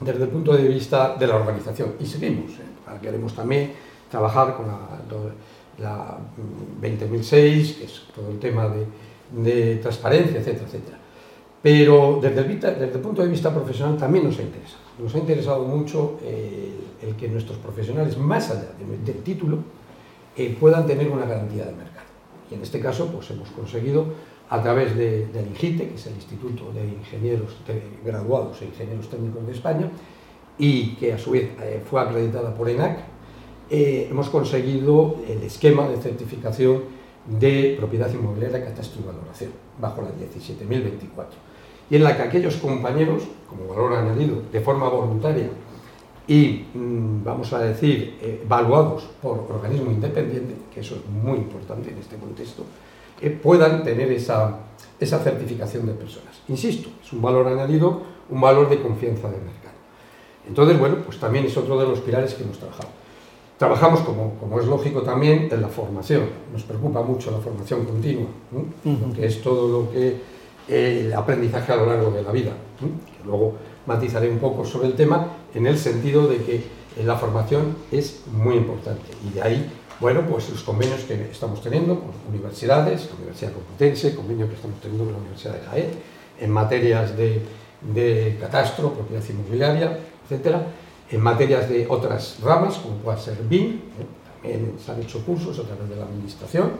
desde 0.00 0.24
el 0.24 0.28
punto 0.28 0.52
de, 0.52 0.68
vista 0.68 1.16
de 1.18 1.26
la 1.26 1.36
organización 1.36 1.94
y 1.98 2.06
seguimos. 2.06 2.52
¿eh? 2.52 2.98
Queremos 3.00 3.34
también 3.34 3.72
trabajar 4.10 4.56
con 4.56 4.66
la, 5.78 6.18
20.006, 6.80 7.78
que 7.78 7.84
es 7.84 8.02
todo 8.14 8.30
el 8.30 8.38
tema 8.38 8.68
de, 9.32 9.76
transparencia, 9.76 10.40
etcétera, 10.40 10.66
etcétera. 10.66 10.98
Pero 11.62 12.18
desde 12.22 12.40
el, 12.40 12.60
desde 12.60 12.84
el, 12.84 13.00
punto 13.00 13.22
de 13.22 13.28
vista 13.28 13.52
profesional 13.52 13.96
también 13.96 14.24
nos 14.24 14.38
ha 14.38 14.42
interesado. 14.42 14.82
Nos 14.98 15.14
ha 15.14 15.18
interesado 15.18 15.64
mucho 15.64 16.18
el, 16.22 17.14
que 17.16 17.28
nuestros 17.28 17.58
profesionales, 17.58 18.16
más 18.16 18.50
allá 18.50 18.70
del, 19.04 19.22
título, 19.22 19.58
eh, 20.36 20.56
puedan 20.58 20.86
tener 20.86 21.08
una 21.08 21.26
garantía 21.26 21.64
de 21.64 21.72
mercado. 21.72 22.06
Y 22.50 22.54
en 22.54 22.62
este 22.62 22.80
caso, 22.80 23.08
pues 23.08 23.30
hemos 23.30 23.50
conseguido, 23.50 24.06
a 24.48 24.62
través 24.62 24.96
del 24.96 25.46
INGITE, 25.48 25.88
que 25.88 25.94
es 25.94 26.06
el 26.06 26.14
Instituto 26.14 26.72
de 26.72 26.86
Ingenieros 26.86 27.56
Graduados 28.04 28.62
e 28.62 28.66
Ingenieros 28.66 29.08
Técnicos 29.08 29.46
de 29.46 29.52
España, 29.52 29.90
y 30.58 30.94
que 30.96 31.12
a 31.12 31.18
su 31.18 31.32
vez 31.32 31.50
eh, 31.60 31.82
fue 31.84 32.00
acreditada 32.00 32.54
por 32.54 32.68
ENAC, 32.68 32.98
eh, 33.68 34.06
hemos 34.10 34.30
conseguido 34.30 35.16
el 35.28 35.42
esquema 35.42 35.88
de 35.88 35.96
certificación 35.96 36.84
de 37.26 37.74
propiedad 37.76 38.12
inmobiliaria, 38.12 38.64
catastro 38.64 39.02
y 39.02 39.06
valoración, 39.06 39.50
bajo 39.80 40.02
la 40.02 40.10
17.024, 40.10 41.26
y 41.90 41.96
en 41.96 42.04
la 42.04 42.16
que 42.16 42.22
aquellos 42.22 42.56
compañeros, 42.56 43.24
como 43.48 43.66
valor 43.66 43.94
añadido, 43.94 44.42
de 44.52 44.60
forma 44.60 44.88
voluntaria 44.88 45.50
y, 46.28 46.66
mm, 46.74 47.24
vamos 47.24 47.52
a 47.52 47.60
decir, 47.60 48.18
eh, 48.20 48.42
evaluados 48.44 49.04
por 49.22 49.46
organismo 49.48 49.90
independiente, 49.90 50.54
que 50.72 50.80
eso 50.80 50.96
es 50.96 51.06
muy 51.06 51.38
importante 51.38 51.90
en 51.90 51.98
este 51.98 52.16
contexto, 52.16 52.64
eh, 53.20 53.30
puedan 53.30 53.82
tener 53.82 54.10
esa, 54.12 54.58
esa 55.00 55.18
certificación 55.18 55.86
de 55.86 55.92
personas. 55.92 56.40
Insisto, 56.48 56.88
es 57.02 57.12
un 57.12 57.22
valor 57.22 57.46
añadido, 57.48 58.02
un 58.30 58.40
valor 58.40 58.68
de 58.68 58.80
confianza 58.80 59.28
del 59.28 59.40
mercado. 59.40 59.74
Entonces, 60.48 60.78
bueno, 60.78 60.96
pues 61.04 61.18
también 61.18 61.44
es 61.46 61.56
otro 61.56 61.78
de 61.78 61.86
los 61.86 62.00
pilares 62.00 62.34
que 62.34 62.44
hemos 62.44 62.58
trabajado. 62.58 62.88
Trabajamos, 63.58 64.00
como, 64.00 64.34
como, 64.34 64.60
es 64.60 64.66
lógico 64.66 65.02
también, 65.02 65.48
en 65.50 65.62
la 65.62 65.68
formación. 65.68 66.24
Nos 66.52 66.62
preocupa 66.62 67.00
mucho 67.02 67.30
la 67.30 67.38
formación 67.38 67.84
continua, 67.86 68.28
que 69.14 69.26
es 69.26 69.42
todo 69.42 69.66
lo 69.68 69.90
que 69.90 70.20
el 70.68 71.12
aprendizaje 71.14 71.72
a 71.72 71.76
lo 71.76 71.86
largo 71.86 72.10
de 72.10 72.22
la 72.22 72.32
vida. 72.32 72.52
luego 73.24 73.54
matizaré 73.86 74.28
un 74.28 74.38
poco 74.38 74.64
sobre 74.64 74.88
el 74.88 74.94
tema 74.94 75.28
en 75.54 75.66
el 75.66 75.78
sentido 75.78 76.26
de 76.26 76.38
que 76.38 76.62
la 77.04 77.16
formación 77.16 77.76
es 77.90 78.22
muy 78.32 78.56
importante. 78.56 79.04
Y 79.26 79.34
de 79.34 79.42
ahí, 79.42 79.70
bueno, 80.00 80.26
pues 80.26 80.50
los 80.50 80.62
convenios 80.62 81.00
que 81.04 81.30
estamos 81.30 81.62
teniendo 81.62 81.98
con 81.98 82.10
universidades, 82.28 83.08
la 83.10 83.16
Universidad 83.16 83.52
Complutense, 83.52 84.14
convenio 84.14 84.48
que 84.48 84.54
estamos 84.54 84.80
teniendo 84.80 85.04
con 85.04 85.14
la 85.14 85.20
Universidad 85.20 85.54
de 85.54 85.66
Jaén, 85.66 85.90
en 86.40 86.50
materias 86.50 87.16
de, 87.16 88.36
catastro, 88.40 88.92
propiedad 88.92 89.22
inmobiliaria, 89.28 89.98
etcétera 90.24 90.66
en 91.10 91.20
materias 91.20 91.68
de 91.68 91.86
otras 91.88 92.38
ramas, 92.42 92.76
como 92.76 92.96
pueda 92.96 93.18
ser 93.18 93.38
BIM, 93.48 93.74
¿eh? 93.74 93.80
también 94.42 94.74
se 94.84 94.90
han 94.90 95.02
hecho 95.02 95.24
cursos 95.24 95.58
a 95.58 95.62
través 95.62 95.88
de 95.88 95.96
la 95.96 96.04
administración 96.04 96.72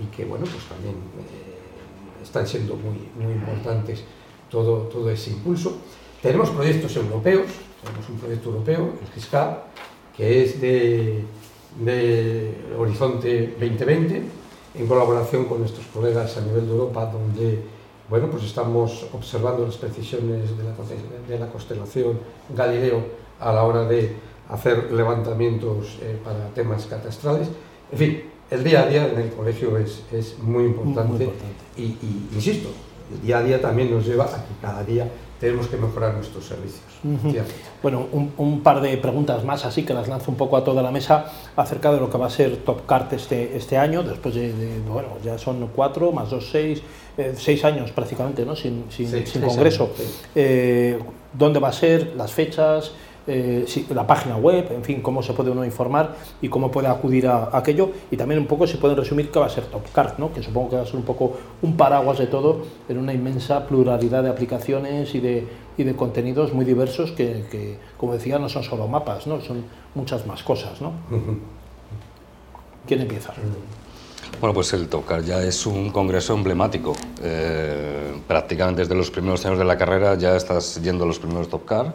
y 0.00 0.06
que 0.14 0.24
bueno, 0.24 0.44
pues 0.46 0.64
también 0.64 0.94
eh, 0.94 2.22
están 2.22 2.46
siendo 2.46 2.76
muy, 2.76 3.32
importantes 3.32 4.02
todo, 4.50 4.82
todo 4.82 5.10
ese 5.10 5.30
impulso. 5.30 5.78
Tenemos 6.22 6.50
proyectos 6.50 6.96
europeos, 6.96 7.46
tenemos 7.82 8.08
un 8.08 8.18
proyecto 8.18 8.50
europeo, 8.50 8.94
el 9.00 9.12
GISCA, 9.12 9.62
que 10.16 10.42
es 10.42 10.60
de, 10.60 11.24
de 11.76 12.54
Horizonte 12.78 13.54
2020, 13.58 14.22
en 14.74 14.86
colaboración 14.86 15.46
con 15.46 15.60
nuestros 15.60 15.86
colegas 15.86 16.36
a 16.36 16.40
nivel 16.40 16.66
de 16.66 16.72
Europa, 16.72 17.06
donde 17.06 17.62
bueno, 18.08 18.30
pues 18.30 18.44
estamos 18.44 19.06
observando 19.12 19.66
las 19.66 19.76
precisiones 19.76 20.56
de 20.56 20.64
la, 20.64 20.74
de 21.28 21.38
la 21.38 21.52
constelación 21.52 22.18
Galileo 22.48 23.04
a 23.38 23.52
la 23.52 23.64
hora 23.64 23.84
de 23.84 24.16
hacer 24.48 24.90
levantamientos 24.92 25.98
eh, 26.00 26.18
para 26.24 26.48
temas 26.54 26.86
catastrales. 26.86 27.48
En 27.92 27.98
fin, 27.98 28.22
el 28.50 28.64
día 28.64 28.82
a 28.82 28.86
día 28.86 29.08
en 29.08 29.20
el 29.20 29.30
colegio 29.30 29.76
es, 29.76 30.02
es 30.10 30.38
muy, 30.38 30.64
importante, 30.64 31.30
Y, 31.76 31.96
insisto, 32.32 32.70
el 33.12 33.20
día 33.20 33.38
a 33.38 33.42
día 33.42 33.60
también 33.60 33.90
nos 33.90 34.06
lleva 34.06 34.24
a 34.24 34.44
que 34.44 34.54
cada 34.62 34.82
día 34.84 35.06
tenemos 35.40 35.68
que 35.68 35.76
mejorar 35.76 36.14
nuestros 36.14 36.44
servicios. 36.44 36.82
Bueno, 37.82 38.06
un, 38.12 38.32
un, 38.38 38.60
par 38.60 38.80
de 38.80 38.96
preguntas 38.96 39.44
más, 39.44 39.64
así 39.64 39.84
que 39.84 39.94
las 39.94 40.08
lanzo 40.08 40.30
un 40.30 40.36
poco 40.36 40.56
a 40.56 40.64
toda 40.64 40.82
la 40.82 40.90
mesa 40.90 41.26
acerca 41.54 41.92
de 41.92 42.00
lo 42.00 42.10
que 42.10 42.18
va 42.18 42.26
a 42.26 42.30
ser 42.30 42.56
Top 42.58 42.86
Cart 42.86 43.12
este, 43.12 43.56
este 43.56 43.78
año, 43.78 44.02
después 44.02 44.34
de, 44.34 44.52
bueno, 44.88 45.10
ya 45.24 45.38
son 45.38 45.68
cuatro, 45.74 46.10
más 46.10 46.30
dos, 46.30 46.48
seis, 46.50 46.82
eh, 47.16 47.34
seis 47.36 47.64
años 47.64 47.92
prácticamente, 47.92 48.44
¿no? 48.44 48.56
Sin, 48.56 48.86
sin, 48.90 49.26
sin 49.26 49.42
congreso. 49.42 49.90
Eh, 50.34 50.98
¿Dónde 51.32 51.60
va 51.60 51.68
a 51.68 51.72
ser? 51.72 52.14
¿Las 52.16 52.32
fechas? 52.32 52.92
Eh, 53.30 53.66
la 53.90 54.06
página 54.06 54.38
web, 54.38 54.72
en 54.72 54.82
fin, 54.82 55.02
cómo 55.02 55.22
se 55.22 55.34
puede 55.34 55.50
uno 55.50 55.62
informar 55.62 56.14
y 56.40 56.48
cómo 56.48 56.70
puede 56.70 56.88
acudir 56.88 57.26
a, 57.26 57.50
aquello. 57.52 57.90
Y 58.10 58.16
también 58.16 58.40
un 58.40 58.46
poco 58.46 58.66
se 58.66 58.78
pueden 58.78 58.96
resumir 58.96 59.30
qué 59.30 59.38
va 59.38 59.44
a 59.44 59.50
ser 59.50 59.64
TopCard, 59.66 60.16
¿no? 60.16 60.32
que 60.32 60.42
supongo 60.42 60.70
que 60.70 60.76
va 60.76 60.82
a 60.82 60.86
ser 60.86 60.96
un 60.96 61.02
poco 61.02 61.34
un 61.60 61.76
paraguas 61.76 62.18
de 62.18 62.26
todo 62.26 62.62
en 62.88 62.96
una 62.96 63.12
inmensa 63.12 63.66
pluralidad 63.66 64.22
de 64.22 64.30
aplicaciones 64.30 65.14
y 65.14 65.20
de, 65.20 65.46
y 65.76 65.84
de 65.84 65.94
contenidos 65.94 66.54
muy 66.54 66.64
diversos 66.64 67.12
que, 67.12 67.76
como 67.98 68.14
decía, 68.14 68.38
no 68.38 68.48
son 68.48 68.62
solo 68.62 68.88
mapas, 68.88 69.26
¿no? 69.26 69.42
son 69.42 69.62
muchas 69.94 70.26
más 70.26 70.42
cosas. 70.42 70.80
¿no? 70.80 70.92
¿Quién 72.86 73.02
empieza? 73.02 73.34
Bueno, 74.40 74.54
pues 74.54 74.72
el 74.72 74.88
TopCard 74.88 75.24
ya 75.24 75.42
es 75.42 75.66
un 75.66 75.90
congreso 75.90 76.32
emblemático. 76.34 76.94
Eh, 77.22 78.14
prácticamente 78.28 78.82
desde 78.82 78.94
los 78.94 79.10
primeros 79.10 79.44
años 79.44 79.58
de 79.58 79.64
la 79.64 79.76
carrera 79.76 80.14
ya 80.14 80.36
estás 80.36 80.80
yendo 80.80 81.02
a 81.02 81.06
los 81.08 81.18
primeros 81.18 81.48
TopCard 81.48 81.88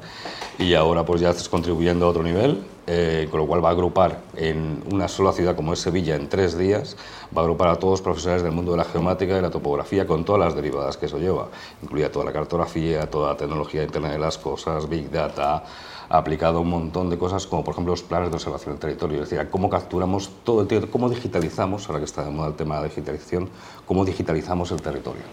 y 0.59 0.73
ahora 0.73 1.05
pues 1.05 1.21
ya 1.21 1.29
estás 1.29 1.47
contribuyendo 1.47 2.05
a 2.05 2.09
otro 2.09 2.21
nivel, 2.21 2.61
eh, 2.85 3.29
con 3.31 3.39
lo 3.39 3.47
cual 3.47 3.63
va 3.63 3.69
a 3.69 3.71
agrupar 3.71 4.19
en 4.35 4.83
una 4.91 5.07
sola 5.07 5.31
ciudad 5.31 5.55
como 5.55 5.71
es 5.71 5.79
Sevilla 5.79 6.15
en 6.15 6.27
tres 6.27 6.57
días, 6.57 6.97
va 7.35 7.41
a 7.41 7.45
agrupar 7.45 7.69
a 7.69 7.75
todos 7.77 7.93
los 7.93 8.01
profesionales 8.01 8.43
del 8.43 8.51
mundo 8.51 8.71
de 8.71 8.77
la 8.77 8.85
geomática 8.85 9.37
y 9.37 9.41
la 9.41 9.49
topografía 9.49 10.05
con 10.05 10.25
todas 10.25 10.41
las 10.41 10.53
derivadas 10.53 10.97
que 10.97 11.05
eso 11.05 11.19
lleva, 11.19 11.47
incluida 11.81 12.11
toda 12.11 12.25
la 12.25 12.33
cartografía, 12.33 13.09
toda 13.09 13.29
la 13.29 13.37
tecnología 13.37 13.81
de 13.81 13.87
Internet 13.87 14.11
de 14.11 14.19
las 14.19 14.37
Cosas, 14.37 14.89
Big 14.89 15.09
Data, 15.09 15.63
aplicado 16.09 16.61
un 16.61 16.69
montón 16.69 17.09
de 17.09 17.17
cosas 17.17 17.47
como 17.47 17.63
por 17.63 17.73
ejemplo 17.73 17.93
los 17.93 18.03
planes 18.03 18.29
de 18.29 18.35
observación 18.35 18.73
del 18.73 18.79
territorio, 18.79 19.23
es 19.23 19.29
decir, 19.29 19.47
cómo 19.49 19.69
capturamos 19.69 20.29
todo 20.43 20.61
el 20.61 20.67
territorio, 20.67 20.91
cómo 20.91 21.09
digitalizamos, 21.09 21.87
ahora 21.87 21.99
que 21.99 22.05
está 22.05 22.23
de 22.23 22.31
moda 22.31 22.47
el 22.49 22.55
tema 22.55 22.75
de 22.75 22.81
la 22.81 22.87
digitalización, 22.87 23.49
cómo 23.85 24.05
digitalizamos 24.05 24.71
el 24.71 24.81
territorio. 24.81 25.23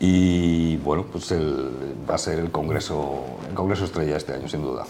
Y 0.00 0.76
bueno, 0.78 1.04
pues 1.10 1.32
va 1.32 2.14
a 2.14 2.18
ser 2.18 2.40
el 2.40 2.50
congreso, 2.50 3.24
el 3.48 3.54
congreso 3.54 3.84
estrella 3.84 4.16
este 4.16 4.34
año, 4.34 4.48
sin 4.48 4.62
duda. 4.62 4.84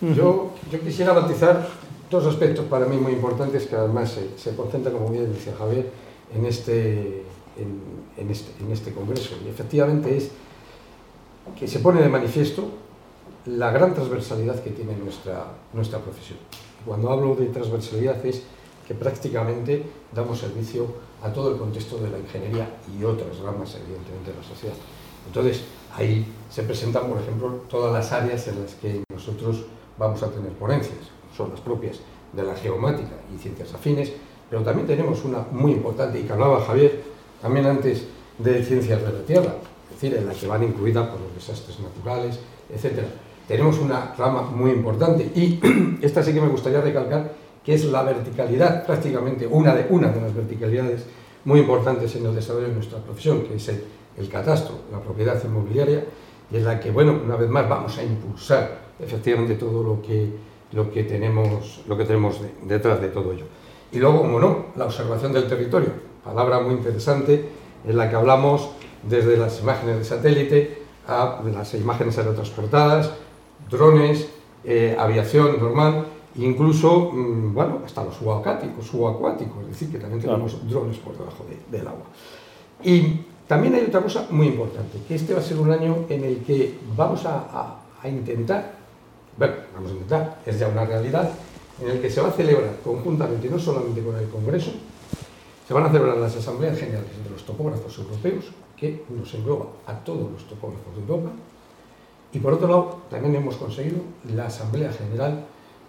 Yo, 0.00 0.50
yo 0.70 0.80
quisiera 0.80 1.14
batizar 1.14 1.66
dos 2.10 2.26
aspectos 2.26 2.66
para 2.66 2.84
mí 2.84 2.98
muy 2.98 3.12
importantes 3.12 3.66
que 3.66 3.76
además 3.76 4.10
se, 4.10 4.38
se 4.38 4.54
concentran, 4.54 4.94
como 4.94 5.08
bien 5.08 5.32
decía 5.32 5.54
Javier, 5.58 5.90
en 6.34 6.44
este, 6.44 7.24
en, 7.56 8.30
este, 8.30 8.62
en 8.62 8.72
este 8.72 8.92
congreso. 8.92 9.36
Y 9.44 9.48
efectivamente 9.48 10.16
es 10.16 10.30
que 11.58 11.66
se 11.68 11.78
pone 11.78 12.02
de 12.02 12.08
manifiesto 12.08 12.68
la 13.46 13.70
gran 13.70 13.94
transversalidad 13.94 14.62
que 14.62 14.70
tiene 14.70 14.96
nuestra, 14.96 15.46
nuestra 15.72 16.00
profesión. 16.00 16.38
Cuando 16.84 17.10
hablo 17.10 17.34
de 17.36 17.46
transversalidad 17.46 18.24
es 18.26 18.42
que 18.86 18.94
prácticamente 18.94 19.84
damos 20.12 20.38
servicio 20.38 20.86
a 21.22 21.32
todo 21.32 21.52
el 21.52 21.56
contexto 21.56 21.98
de 21.98 22.10
la 22.10 22.18
ingeniería 22.18 22.68
y 22.96 23.02
otras 23.04 23.38
ramas, 23.38 23.76
evidentemente, 23.76 24.30
de 24.30 24.36
la 24.36 24.42
sociedad. 24.42 24.74
Entonces, 25.26 25.62
ahí 25.94 26.26
se 26.50 26.62
presentan, 26.62 27.08
por 27.08 27.20
ejemplo, 27.20 27.48
todas 27.68 27.92
las 27.92 28.12
áreas 28.12 28.46
en 28.48 28.62
las 28.62 28.74
que 28.74 29.02
nosotros 29.12 29.64
vamos 29.98 30.22
a 30.22 30.30
tener 30.30 30.52
ponencias, 30.52 30.98
son 31.36 31.50
las 31.50 31.60
propias 31.60 32.00
de 32.32 32.42
la 32.42 32.54
geomática 32.54 33.16
y 33.34 33.38
ciencias 33.38 33.74
afines, 33.74 34.12
pero 34.48 34.62
también 34.62 34.86
tenemos 34.86 35.24
una 35.24 35.44
muy 35.50 35.72
importante, 35.72 36.20
y 36.20 36.22
que 36.22 36.32
hablaba 36.32 36.64
Javier 36.64 37.02
también 37.40 37.66
antes, 37.66 38.06
de 38.38 38.62
ciencias 38.64 39.02
de 39.02 39.12
la 39.12 39.20
Tierra, 39.20 39.54
es 39.88 40.00
decir, 40.00 40.16
en 40.16 40.26
la 40.26 40.34
que 40.34 40.46
van 40.46 40.62
incluidas 40.62 41.08
por 41.08 41.20
los 41.20 41.34
desastres 41.34 41.80
naturales, 41.80 42.38
etc. 42.70 43.04
Tenemos 43.46 43.78
una 43.78 44.14
rama 44.18 44.42
muy 44.42 44.72
importante 44.72 45.30
y 45.34 45.60
esta 46.02 46.22
sí 46.22 46.32
que 46.32 46.40
me 46.40 46.48
gustaría 46.48 46.80
recalcar, 46.80 47.32
que 47.64 47.74
es 47.74 47.84
la 47.84 48.02
verticalidad, 48.02 48.84
prácticamente 48.84 49.46
una 49.46 49.74
de, 49.74 49.86
una 49.90 50.08
de 50.08 50.20
las 50.20 50.34
verticalidades 50.34 51.06
muy 51.44 51.60
importantes 51.60 52.14
en 52.16 52.26
el 52.26 52.34
desarrollo 52.34 52.68
de 52.68 52.74
nuestra 52.74 52.98
profesión, 52.98 53.42
que 53.42 53.54
es 53.54 53.68
el, 53.68 54.28
catastro, 54.28 54.74
la 54.90 54.98
propiedad 54.98 55.40
inmobiliaria, 55.44 56.04
y 56.50 56.56
en 56.56 56.64
la 56.64 56.80
que, 56.80 56.90
bueno, 56.90 57.20
una 57.24 57.36
vez 57.36 57.48
más 57.48 57.68
vamos 57.68 57.96
a 57.98 58.02
impulsar 58.02 58.78
efectivamente 58.98 59.54
todo 59.54 59.82
lo 59.82 60.02
que, 60.02 60.28
lo 60.72 60.90
que 60.90 61.04
tenemos, 61.04 61.82
lo 61.86 61.96
que 61.96 62.04
tenemos 62.04 62.40
detrás 62.64 63.00
de 63.00 63.08
todo 63.08 63.32
ello. 63.32 63.44
Y 63.92 63.98
luego, 63.98 64.22
como 64.22 64.40
no, 64.40 64.66
la 64.76 64.86
observación 64.86 65.32
del 65.32 65.46
territorio, 65.46 65.90
palabra 66.24 66.60
muy 66.60 66.74
interesante 66.74 67.48
en 67.86 67.96
la 67.96 68.10
que 68.10 68.16
hablamos 68.16 68.70
desde 69.08 69.36
las 69.36 69.60
imágenes 69.60 69.98
de 69.98 70.04
satélite 70.04 70.82
a 71.06 71.40
las 71.52 71.74
imágenes 71.74 72.18
aerotransportadas, 72.18 73.12
drones, 73.70 74.28
eh, 74.64 74.96
aviación 74.98 75.58
normal, 75.60 76.06
incluso, 76.36 77.10
mm, 77.12 77.54
bueno, 77.54 77.80
hasta 77.84 78.04
los 78.04 78.16
subacuáticos, 78.16 78.86
subacuáticos, 78.86 79.62
es 79.64 79.68
decir, 79.70 79.90
que 79.90 79.98
también 79.98 80.20
tenemos 80.20 80.68
drones 80.68 80.96
por 80.98 81.16
debajo 81.16 81.44
del 81.70 81.86
agua. 81.86 82.06
Y 82.82 83.20
también 83.46 83.74
hay 83.74 83.84
otra 83.84 84.02
cosa 84.02 84.26
muy 84.30 84.48
importante, 84.48 84.98
que 85.06 85.14
este 85.14 85.34
va 85.34 85.40
a 85.40 85.42
ser 85.42 85.58
un 85.58 85.70
año 85.70 86.04
en 86.08 86.24
el 86.24 86.38
que 86.38 86.78
vamos 86.96 87.24
a, 87.24 87.78
a 88.02 88.08
intentar, 88.08 88.76
bueno, 89.36 89.54
vamos 89.74 89.90
a 89.90 89.94
intentar, 89.94 90.42
es 90.44 90.58
ya 90.58 90.68
una 90.68 90.84
realidad, 90.84 91.30
en 91.80 91.90
el 91.90 92.00
que 92.00 92.10
se 92.10 92.20
va 92.20 92.28
a 92.28 92.32
celebrar 92.32 92.76
conjuntamente, 92.82 93.48
no 93.48 93.58
solamente 93.58 94.02
con 94.02 94.16
el 94.16 94.28
Congreso, 94.28 94.72
se 95.66 95.74
van 95.74 95.84
a 95.84 95.88
celebrar 95.88 96.16
las 96.16 96.36
asambleas 96.36 96.78
generales 96.78 97.10
de 97.22 97.30
los 97.30 97.44
topógrafos 97.44 97.98
europeos, 97.98 98.46
que 98.76 99.04
nos 99.10 99.32
engloba 99.34 99.66
a 99.86 99.94
todos 99.94 100.30
los 100.30 100.46
topógrafos 100.46 100.94
de 100.94 101.00
Europa, 101.00 101.30
y 102.36 102.38
por 102.38 102.52
otro 102.52 102.68
lado, 102.68 102.98
también 103.08 103.34
hemos 103.34 103.56
conseguido 103.56 103.96
la 104.34 104.44
Asamblea 104.44 104.92
General 104.92 105.42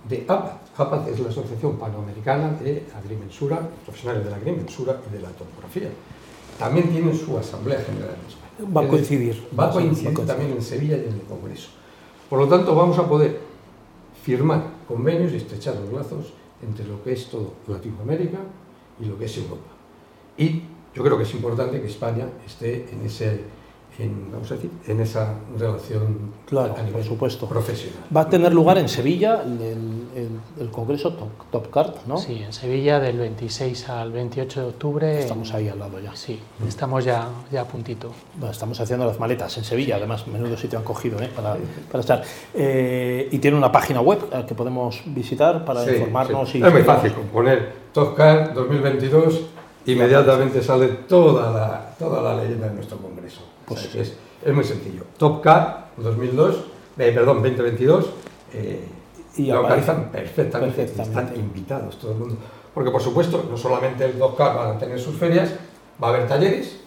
de 0.07 0.23
APAD. 0.25 0.51
APAD 0.77 1.09
es 1.09 1.19
la 1.19 1.27
Asociación 1.27 1.75
Panamericana 1.75 2.51
de 2.51 2.85
Agrimensura, 2.95 3.69
profesionales 3.83 4.23
de 4.23 4.31
la 4.31 4.37
agrimensura 4.37 4.97
y 5.09 5.13
de 5.13 5.21
la 5.23 5.27
topografía. 5.31 5.89
También 6.57 6.89
tiene 6.89 7.13
su 7.13 7.37
Asamblea 7.37 7.81
General 7.81 8.15
en 8.15 8.27
España. 8.29 8.73
Va 8.73 8.81
a 8.81 8.87
coincidir. 8.87 9.49
Va 9.59 9.65
a 9.65 9.71
coincidir 9.71 10.25
también 10.25 10.51
en 10.51 10.61
Sevilla 10.61 10.95
y 10.95 11.01
en 11.01 11.15
el 11.15 11.23
Congreso. 11.23 11.67
Por 12.29 12.39
lo 12.39 12.47
tanto, 12.47 12.73
vamos 12.73 12.97
a 12.97 13.05
poder 13.05 13.41
firmar 14.23 14.63
convenios 14.87 15.33
y 15.33 15.35
estrechar 15.35 15.75
los 15.75 15.91
lazos 15.91 16.31
entre 16.63 16.87
lo 16.87 17.03
que 17.03 17.11
es 17.11 17.29
todo 17.29 17.55
Latinoamérica 17.67 18.37
y 19.01 19.05
lo 19.05 19.17
que 19.17 19.25
es 19.25 19.35
Europa. 19.35 19.67
Y 20.37 20.61
yo 20.95 21.03
creo 21.03 21.17
que 21.17 21.23
es 21.23 21.33
importante 21.33 21.81
que 21.81 21.87
España 21.87 22.25
esté 22.45 22.87
en 22.89 23.05
ese 23.05 23.41
en, 23.99 24.31
vamos 24.31 24.51
a 24.51 24.55
decir, 24.55 24.69
en 24.87 24.99
esa 25.01 25.33
relación 25.57 26.33
claro, 26.45 26.75
a 26.77 26.83
nivel 26.83 26.93
por 26.93 27.03
supuesto. 27.03 27.47
profesional. 27.47 27.99
Va 28.15 28.21
a 28.21 28.29
tener 28.29 28.53
lugar 28.53 28.77
en 28.77 28.87
Sevilla 28.87 29.41
el, 29.43 30.39
el, 30.59 30.69
Congreso 30.69 31.13
Top, 31.51 31.71
Card, 31.71 31.93
¿no? 32.05 32.17
Sí, 32.17 32.43
en 32.43 32.53
Sevilla 32.53 32.99
del 32.99 33.17
26 33.17 33.89
al 33.89 34.11
28 34.11 34.61
de 34.61 34.67
octubre. 34.67 35.19
Estamos 35.19 35.53
ahí 35.53 35.67
al 35.67 35.79
lado 35.79 35.99
ya. 35.99 36.15
Sí, 36.15 36.39
estamos 36.67 37.05
ya, 37.05 37.27
ya 37.51 37.61
a 37.61 37.65
puntito. 37.65 38.11
estamos 38.49 38.79
haciendo 38.79 39.05
las 39.05 39.19
maletas 39.19 39.57
en 39.57 39.63
Sevilla, 39.63 39.95
además, 39.95 40.27
menudo 40.27 40.55
sitio 40.57 40.77
han 40.77 40.85
cogido 40.85 41.19
¿eh? 41.21 41.29
para, 41.35 41.57
para, 41.91 41.99
estar. 42.01 42.23
Eh, 42.53 43.29
y 43.31 43.39
tiene 43.39 43.57
una 43.57 43.71
página 43.71 44.01
web 44.01 44.45
que 44.45 44.53
podemos 44.53 45.01
visitar 45.07 45.65
para 45.65 45.83
informarnos. 45.91 46.53
Y 46.53 46.63
es 46.63 46.71
muy 46.71 46.83
fácil, 46.83 47.13
poner 47.33 47.73
Top 47.93 48.15
Card 48.15 48.53
2022 48.53 49.41
inmediatamente 49.87 50.61
sale 50.61 50.87
toda 51.07 51.51
la, 51.51 51.95
toda 51.97 52.21
la 52.21 52.43
leyenda 52.43 52.67
de 52.67 52.75
nuestro 52.75 52.97
Congreso. 52.97 53.16
Pues 53.67 53.93
es, 53.95 54.17
es, 54.45 54.53
muy 54.53 54.63
sencillo. 54.63 55.03
Top 55.17 55.43
Car 55.43 55.89
2002, 55.97 56.55
eh, 56.97 57.11
perdón, 57.13 57.43
2022, 57.43 58.09
eh, 58.53 58.87
y 59.35 59.47
localizan 59.47 60.09
perfectamente, 60.09 60.83
están 60.83 61.33
invitados 61.35 61.99
todo 61.99 62.13
el 62.13 62.17
mundo. 62.17 62.37
Porque 62.73 62.91
por 62.91 63.01
supuesto, 63.01 63.45
no 63.49 63.57
solamente 63.57 64.05
el 64.05 64.13
Top 64.13 64.37
Car 64.37 64.55
van 64.55 64.77
a 64.77 64.79
tener 64.79 64.99
sus 64.99 65.17
ferias, 65.17 65.53
va 66.01 66.07
a 66.07 66.09
haber 66.11 66.27
talleres, 66.27 66.79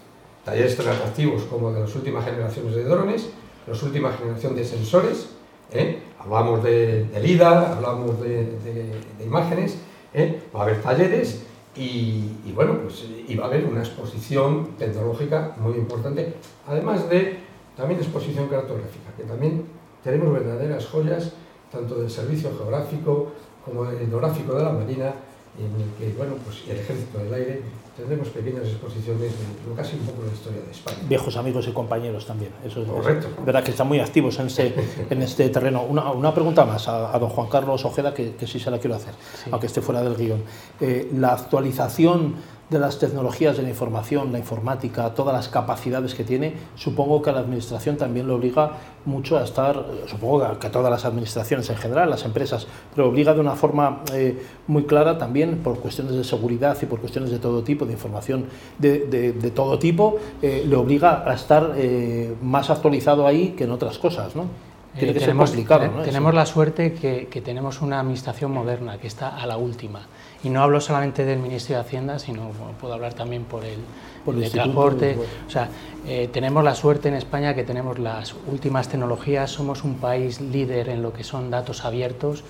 talleres 0.45 0.75
tan 0.77 0.89
atractivos 0.89 1.43
como 1.43 1.71
de 1.71 1.81
las 1.81 1.95
últimas 1.95 2.25
generaciones 2.25 2.75
de 2.75 2.85
drones, 2.85 3.29
las 3.67 3.83
últimas 3.83 4.17
generaciones 4.19 4.59
de 4.59 4.65
sensores, 4.65 5.29
¿eh? 5.73 6.03
hablamos 6.19 6.63
de, 6.65 7.05
de, 7.05 7.21
LIDAR, 7.21 7.73
hablamos 7.77 8.21
de, 8.23 8.47
de, 8.65 9.25
imágenes, 9.25 9.79
¿eh? 10.15 10.41
va 10.55 10.61
a 10.61 10.63
haber 10.63 10.81
talleres 10.81 11.43
y, 11.77 12.53
bueno, 12.55 12.79
pues 12.83 13.07
iba 13.29 13.45
a 13.45 13.49
haber 13.49 13.65
una 13.65 13.81
exposición 13.81 14.71
tecnológica 14.77 15.55
muy 15.59 15.75
importante, 15.75 16.35
además 16.67 17.09
de 17.09 17.39
también 17.77 18.01
exposición 18.01 18.49
cartográfica, 18.49 19.13
que 19.17 19.23
también 19.23 19.65
tenemos 20.03 20.33
verdaderas 20.33 20.87
joyas, 20.87 21.33
tanto 21.71 21.95
del 21.97 22.11
servicio 22.11 22.51
geográfico 22.57 23.33
como 23.65 23.85
del 23.85 24.03
etnográfico 24.03 24.55
de 24.55 24.65
la 24.65 24.73
Marina, 24.73 25.15
en 25.59 25.81
el 25.81 25.91
que, 25.99 26.17
bueno, 26.17 26.35
pues 26.45 26.63
el 26.69 26.79
Ejército 26.79 27.19
del 27.19 27.35
Aire 27.35 27.63
tendremos 28.01 28.29
pequeñas 28.29 28.67
exposiciones 28.67 29.21
de 29.21 29.75
casi 29.77 29.97
un 29.97 30.07
poco 30.07 30.23
la 30.25 30.33
historia 30.33 30.63
de 30.63 30.71
España. 30.71 30.99
Viejos 31.09 31.37
amigos 31.37 31.69
y 31.69 31.73
compañeros 31.73 32.27
también, 32.27 32.53
eso 32.65 32.83
es, 32.83 32.89
Correcto. 32.89 33.29
verdad 33.45 33.63
que 33.63 33.71
están 33.73 33.89
muy 33.89 34.01
activos 34.01 34.39
en, 34.39 34.47
este, 34.47 34.75
en 35.11 35.23
este 35.23 35.49
terreno. 35.51 35.83
Una, 35.83 36.11
una 36.11 36.33
pregunta 36.35 36.65
más 36.65 36.89
a, 36.89 37.19
don 37.19 37.29
Juan 37.29 37.49
Carlos 37.49 37.85
Ojeda, 37.85 38.15
que, 38.15 38.35
que 38.37 38.47
sí 38.47 38.59
se 38.59 38.71
la 38.71 38.79
quiero 38.79 38.97
hacer, 38.97 39.15
aunque 39.51 39.67
esté 39.67 39.81
fuera 39.83 40.03
del 40.03 40.17
guion. 40.17 40.43
Eh, 40.81 41.11
la 41.15 41.33
actualización 41.33 42.37
de 42.71 42.79
las 42.79 42.99
tecnologías 42.99 43.57
de 43.57 43.65
la 43.65 43.69
información, 43.69 44.33
la 44.33 44.39
informática, 44.39 45.13
todas 45.13 45.35
las 45.35 45.49
capacidades 45.49 46.15
que 46.15 46.25
tiene, 46.25 46.55
supongo 46.77 47.21
que 47.21 47.31
a 47.31 47.33
la 47.33 47.41
Administración 47.41 47.97
también 47.97 48.29
le 48.29 48.33
obliga 48.33 48.73
mucho 49.05 49.39
a 49.39 49.45
estar, 49.45 49.85
supongo 50.07 50.59
que 50.59 50.67
a 50.69 50.71
todas 50.71 50.91
las 50.91 51.05
administraciones 51.05 51.69
en 51.69 51.77
general, 51.77 52.09
las 52.09 52.25
empresas, 52.25 52.67
pero 52.95 53.09
obliga 53.09 53.35
de 53.35 53.41
una 53.41 53.57
forma 53.57 54.03
eh, 54.15 54.41
muy 54.69 54.85
clara 54.85 55.19
también 55.19 55.59
por 55.59 55.81
cuestiones 55.81 56.15
de 56.15 56.23
seguridad 56.23 56.77
y 56.81 56.87
por 56.87 57.01
cuestiones 57.01 57.31
de 57.31 57.39
todo 57.39 57.63
tipo, 57.63 57.87
de 57.87 57.93
información 57.93 58.47
de, 58.79 59.07
de, 59.07 59.51
todo 59.51 59.79
tipo, 59.79 60.19
eh, 60.41 60.65
le 60.67 60.77
obliga 60.77 61.29
a 61.29 61.35
estar 61.35 61.73
eh, 61.77 62.35
más 62.41 62.71
actualizado 62.71 63.27
ahí 63.27 63.51
que 63.57 63.65
en 63.65 63.73
otras 63.73 63.99
cosas, 63.99 64.37
¿no? 64.37 64.70
Tiene 64.99 65.15
que 65.15 65.21
tenemos, 65.21 65.51
ser 65.51 65.57
complicado, 65.57 65.97
¿no? 65.99 66.03
Tenemos 66.03 66.35
la 66.35 66.47
suerte 66.47 66.95
que, 66.95 67.29
que 67.29 67.41
tenemos 67.41 67.81
una 67.81 68.01
administración 68.01 68.53
moderna, 68.53 68.99
que 68.99 69.07
está 69.07 69.37
a 69.37 69.47
la 69.47 69.57
última 69.57 70.01
y 70.43 70.49
no 70.49 70.63
hablo 70.63 70.81
solamente 70.81 71.25
del 71.25 71.39
Ministerio 71.39 71.83
de 71.83 71.89
Hacienda, 71.89 72.19
sino 72.19 72.51
puedo 72.81 72.95
hablar 72.95 73.15
también 73.15 73.45
por 73.45 73.65
el, 73.65 73.79
por 74.25 74.35
el 74.35 74.41
de 74.41 74.51
transporte. 74.51 75.19
O 75.47 75.51
sea, 75.51 75.69
eh, 76.07 76.29
tenemos 76.33 76.65
la 76.65 76.75
suerte 76.75 77.09
en 77.09 77.15
España 77.15 77.55
que 77.55 77.63
tenemos 77.63 77.99
las 77.99 78.35
últimas 78.51 78.89
tecnologías, 78.89 79.51
somos 79.51 79.85
un 79.85 79.97
país 79.97 80.41
líder 80.41 80.89
en 80.89 81.03
lo 81.03 81.13
que 81.13 81.25
son 81.25 81.51
datos 81.51 81.85
abiertos 81.85 82.43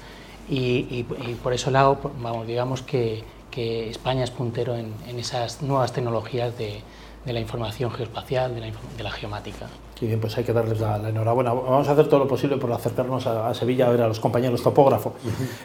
y, 0.48 1.05
por 1.42 1.53
eso 1.53 1.70
lado, 1.70 1.98
vamos, 2.20 2.46
digamos 2.46 2.83
que, 2.83 3.22
que 3.50 3.90
España 3.90 4.24
es 4.24 4.31
puntero 4.31 4.74
en, 4.74 4.94
en 5.07 5.18
esas 5.18 5.62
nuevas 5.62 5.92
tecnologías 5.92 6.57
de, 6.59 6.81
de 7.24 7.33
la 7.33 7.40
información 7.40 7.90
geoespacial, 7.90 8.55
de 8.55 8.61
la, 8.61 8.66
de 8.96 9.03
la 9.03 9.11
geomática. 9.11 9.66
Y 10.01 10.07
bien, 10.07 10.21
pues 10.21 10.37
hay 10.39 10.45
que 10.45 10.53
darles 10.53 10.81
la, 10.81 10.97
enhorabuena. 11.09 11.53
Vamos 11.53 11.87
a 11.89 11.93
hacer 11.93 12.09
todo 12.09 12.21
lo 12.21 12.29
posible 12.29 12.57
por 12.57 12.73
acercarnos 12.73 13.27
a, 13.27 13.53
Sevilla 13.55 13.87
a 13.87 13.91
ver 13.91 14.01
a 14.01 14.09
los 14.09 14.19
compañeros 14.19 14.63
topógrafos. 14.63 15.13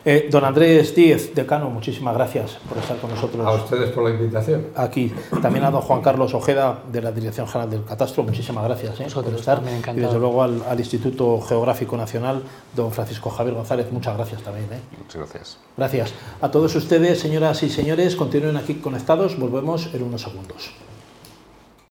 Eh, 0.03 0.27
don 0.29 0.43
Andrés 0.43 0.93
Díez, 0.93 1.33
decano, 1.33 1.69
muchísimas 1.69 2.13
gracias 2.13 2.57
por 2.67 2.77
estar 2.77 2.97
con 2.97 3.09
nosotros. 3.11 3.45
A 3.45 3.51
ustedes 3.51 3.91
por 3.91 4.03
la 4.03 4.09
invitación. 4.09 4.67
Aquí. 4.75 5.13
También 5.41 5.65
a 5.65 5.71
don 5.71 5.81
Juan 5.81 6.01
Carlos 6.01 6.33
Ojeda, 6.33 6.79
de 6.91 7.01
la 7.01 7.11
Dirección 7.11 7.47
General 7.47 7.69
del 7.69 7.83
Catastro, 7.85 8.23
muchísimas 8.23 8.65
gracias 8.65 8.99
eh, 8.99 9.07
por 9.13 9.33
estar. 9.33 9.61
Y 9.95 9.99
desde 9.99 10.19
luego 10.19 10.43
al, 10.43 10.79
Instituto 10.79 11.41
Geográfico 11.41 11.95
Nacional, 11.95 12.43
don 12.75 12.91
Francisco 12.91 13.29
Javier 13.29 13.55
González, 13.55 13.91
muchas 13.91 14.15
gracias 14.15 14.41
también. 14.41 14.65
Eh. 14.65 14.79
Muchas 14.97 15.15
gracias. 15.15 15.57
Gracias. 15.77 16.13
A 16.41 16.51
todos 16.51 16.75
ustedes, 16.75 17.19
señoras 17.19 17.63
y 17.63 17.69
señores, 17.69 18.15
continúen 18.15 18.57
aquí 18.57 18.75
conectados. 18.75 19.39
Volvemos 19.39 19.89
en 19.93 20.03
unos 20.03 20.21
segundos. 20.21 20.71